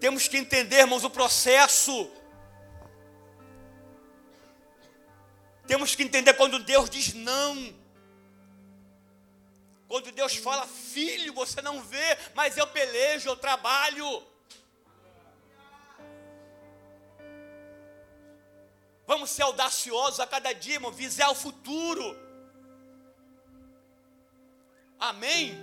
Temos 0.00 0.28
que 0.28 0.36
entender, 0.36 0.80
irmãos, 0.80 1.04
o 1.04 1.10
processo. 1.10 2.10
Temos 5.66 5.94
que 5.94 6.02
entender 6.02 6.34
quando 6.34 6.58
Deus 6.60 6.88
diz 6.88 7.12
não. 7.12 7.74
Quando 9.88 10.12
Deus 10.12 10.36
fala, 10.36 10.66
filho, 10.66 11.32
você 11.32 11.60
não 11.62 11.82
vê, 11.82 12.18
mas 12.34 12.56
eu 12.56 12.66
pelejo, 12.66 13.28
eu 13.28 13.36
trabalho. 13.36 14.22
Vamos 19.06 19.30
ser 19.30 19.42
audaciosos 19.42 20.20
a 20.20 20.26
cada 20.26 20.52
dia, 20.52 20.74
irmão, 20.74 20.92
visar 20.92 21.30
o 21.30 21.34
futuro. 21.34 22.27
Amém? 24.98 25.56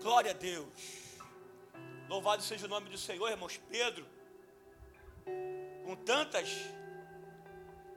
Glória 0.00 0.30
a 0.30 0.34
Deus. 0.34 0.72
Louvado 2.08 2.42
seja 2.42 2.64
o 2.64 2.68
nome 2.68 2.88
do 2.88 2.96
Senhor, 2.96 3.30
irmãos. 3.30 3.60
Pedro, 3.68 4.06
com 5.84 5.94
tantas 5.96 6.48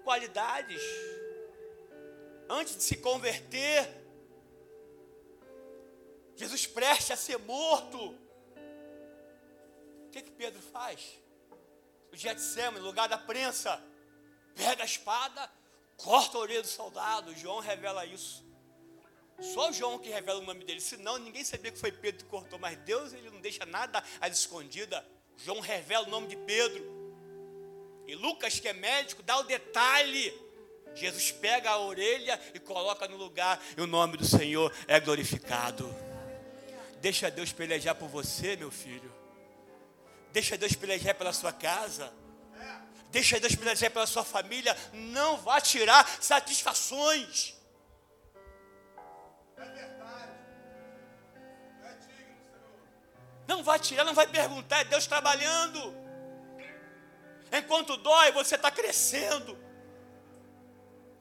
qualidades, 0.03 0.81
antes 2.49 2.75
de 2.75 2.83
se 2.83 2.97
converter, 2.97 3.87
Jesus 6.35 6.67
preste 6.67 7.13
a 7.13 7.17
ser 7.17 7.37
morto. 7.39 8.15
O 10.05 10.09
que, 10.11 10.21
que 10.21 10.31
Pedro 10.31 10.61
faz? 10.61 11.17
O 12.11 12.15
Getsemane, 12.15 12.79
lugar 12.79 13.07
da 13.07 13.17
prensa, 13.17 13.81
pega 14.55 14.83
a 14.83 14.85
espada, 14.85 15.51
corta 15.95 16.37
a 16.37 16.41
orelha 16.41 16.61
do 16.61 16.67
soldado. 16.67 17.35
João 17.35 17.59
revela 17.59 18.05
isso. 18.05 18.46
Só 19.39 19.71
João 19.71 19.99
que 19.99 20.09
revela 20.09 20.39
o 20.39 20.43
nome 20.43 20.63
dele, 20.63 20.81
senão 20.81 21.17
ninguém 21.17 21.43
sabia 21.43 21.71
que 21.71 21.79
foi 21.79 21.91
Pedro 21.91 22.23
que 22.23 22.29
cortou, 22.29 22.57
mas 22.57 22.77
Deus 22.79 23.13
ele 23.13 23.29
não 23.29 23.39
deixa 23.39 23.65
nada 23.65 24.03
à 24.19 24.27
escondida. 24.27 25.05
João 25.37 25.59
revela 25.59 26.07
o 26.07 26.09
nome 26.09 26.27
de 26.27 26.35
Pedro. 26.37 26.83
E 28.07 28.15
Lucas, 28.15 28.59
que 28.59 28.67
é 28.67 28.73
médico, 28.73 29.21
dá 29.21 29.37
o 29.37 29.43
detalhe. 29.43 30.33
Jesus 30.95 31.31
pega 31.31 31.69
a 31.69 31.79
orelha 31.79 32.39
e 32.53 32.59
coloca 32.59 33.07
no 33.07 33.17
lugar, 33.17 33.61
e 33.75 33.81
o 33.81 33.85
nome 33.87 34.17
do 34.17 34.25
Senhor 34.25 34.73
é 34.87 34.99
glorificado. 34.99 35.93
Deixa 36.99 37.29
Deus 37.29 37.51
pelejar 37.51 37.93
por 37.93 38.09
você, 38.09 38.55
meu 38.55 38.71
filho. 38.71 39.13
Deixa 40.31 40.57
Deus 40.57 40.73
pelejar 40.73 41.13
pela 41.13 41.31
sua 41.31 41.53
casa. 41.53 42.11
Deixa 43.11 43.39
Deus 43.39 43.55
pelejar 43.55 43.91
pela 43.91 44.07
sua 44.07 44.23
família. 44.23 44.75
Não 44.93 45.37
vá 45.37 45.61
tirar 45.61 46.07
satisfações. 46.21 47.56
Não 53.47 53.63
vai 53.63 53.79
tirar, 53.79 54.03
não 54.03 54.13
vai 54.13 54.27
perguntar, 54.27 54.81
é 54.81 54.83
Deus 54.83 55.07
trabalhando. 55.07 55.95
Enquanto 57.51 57.95
dói, 57.97 58.31
você 58.31 58.55
está 58.55 58.69
crescendo. 58.69 59.57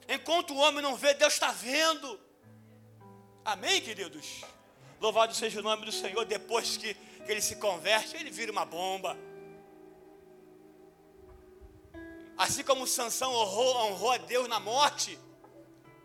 Enquanto 0.09 0.53
o 0.53 0.57
homem 0.57 0.83
não 0.83 0.97
vê, 0.97 1.15
Deus 1.15 1.35
está 1.35 1.53
vendo. 1.53 2.21
Amém, 3.45 3.81
queridos? 3.81 4.45
Louvado 5.01 5.35
seja 5.35 5.61
o 5.61 5.63
nome 5.63 5.85
do 5.85 5.93
Senhor. 5.93 6.25
Depois 6.25 6.77
que, 6.77 6.95
que 6.95 7.31
ele 7.31 7.41
se 7.41 7.57
converte, 7.57 8.17
ele 8.17 8.31
vira 8.31 8.51
uma 8.51 8.65
bomba. 8.65 9.17
Assim 12.37 12.65
como 12.65 12.87
Sansão 12.87 13.33
honrou, 13.33 13.87
honrou 13.87 14.11
a 14.13 14.19
Deus 14.19 14.49
na 14.49 14.61
morte, 14.61 15.19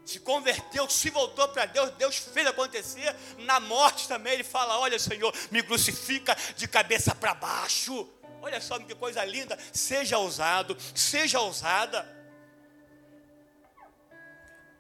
se 0.06 0.20
converteu, 0.20 0.90
se 0.90 1.10
voltou 1.10 1.48
para 1.50 1.66
Deus, 1.66 1.92
Deus 1.92 2.18
fez 2.18 2.48
acontecer. 2.48 3.16
Na 3.40 3.60
morte 3.60 4.08
também 4.08 4.34
ele 4.34 4.44
fala: 4.44 4.80
Olha, 4.80 4.98
Senhor, 4.98 5.34
me 5.52 5.62
crucifica 5.62 6.36
de 6.56 6.68
cabeça 6.68 7.14
para 7.14 7.34
baixo. 7.34 8.08
Olha 8.42 8.60
só 8.60 8.80
que 8.80 8.96
coisa 8.96 9.24
linda. 9.24 9.58
Seja 9.72 10.18
ousado, 10.18 10.76
seja 10.96 11.40
ousada. 11.40 12.08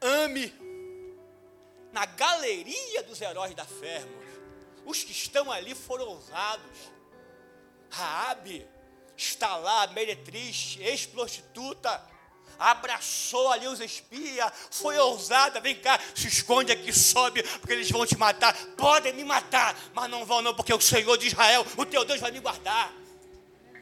Ame. 0.01 0.53
Na 1.91 2.05
galeria 2.05 3.03
dos 3.03 3.21
heróis 3.21 3.53
da 3.53 3.65
fé, 3.65 4.03
os 4.85 5.03
que 5.03 5.11
estão 5.11 5.51
ali 5.51 5.75
foram 5.75 6.07
ousados. 6.07 6.91
Raabe 7.89 8.67
está 9.15 9.57
lá, 9.57 9.85
meretriz, 9.87 10.77
ex-prostituta 10.79 12.10
abraçou 12.61 13.51
ali 13.51 13.67
os 13.67 13.79
espias, 13.79 14.51
foi 14.69 14.95
ousada, 14.99 15.59
vem 15.59 15.75
cá, 15.75 15.99
se 16.13 16.27
esconde 16.27 16.71
aqui, 16.71 16.93
sobe, 16.93 17.41
porque 17.57 17.73
eles 17.73 17.89
vão 17.89 18.05
te 18.05 18.15
matar. 18.15 18.55
Podem 18.77 19.13
me 19.13 19.23
matar, 19.23 19.75
mas 19.93 20.09
não 20.09 20.23
vão 20.23 20.43
não, 20.43 20.53
porque 20.53 20.71
o 20.71 20.79
Senhor 20.79 21.17
de 21.17 21.27
Israel, 21.27 21.65
o 21.75 21.85
teu 21.85 22.05
Deus 22.05 22.19
vai 22.19 22.29
me 22.29 22.39
guardar. 22.39 22.93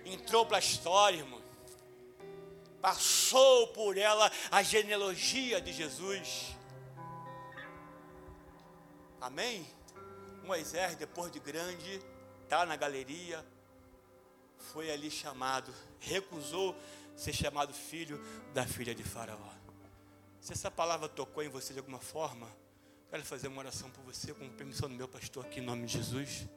Entrou 0.06 0.46
para 0.46 0.58
a 0.58 0.60
história, 0.62 1.18
irmão. 1.18 1.42
Passou 2.82 3.68
por 3.68 3.98
ela 3.98 4.32
a 4.50 4.64
genealogia 4.64 5.60
de 5.60 5.74
Jesus. 5.74 6.56
Amém? 9.20 9.68
Moisés, 10.46 10.96
depois 10.96 11.30
de 11.30 11.40
grande, 11.42 12.02
está 12.44 12.66
na 12.66 12.78
galeria, 12.78 13.46
foi 14.72 14.90
ali 14.90 15.12
chamado, 15.12 15.74
recusou 16.00 16.76
ser 17.20 17.34
chamado 17.34 17.74
filho 17.74 18.18
da 18.54 18.66
filha 18.66 18.96
de 18.96 19.04
Faraó. 19.04 19.54
Se 20.40 20.54
essa 20.54 20.72
palavra 20.72 21.10
tocou 21.10 21.44
em 21.44 21.50
você 21.50 21.74
de 21.74 21.80
alguma 21.80 22.00
forma, 22.00 22.48
quero 23.10 23.26
fazer 23.26 23.50
uma 23.50 23.60
oração 23.60 23.90
por 23.92 24.02
você, 24.06 24.34
com 24.34 24.48
permissão 24.50 24.88
do 24.88 24.96
meu 24.96 25.08
pastor 25.08 25.46
aqui 25.46 25.60
em 25.60 25.64
nome 25.64 25.86
de 25.86 25.94
Jesus. 25.98 26.48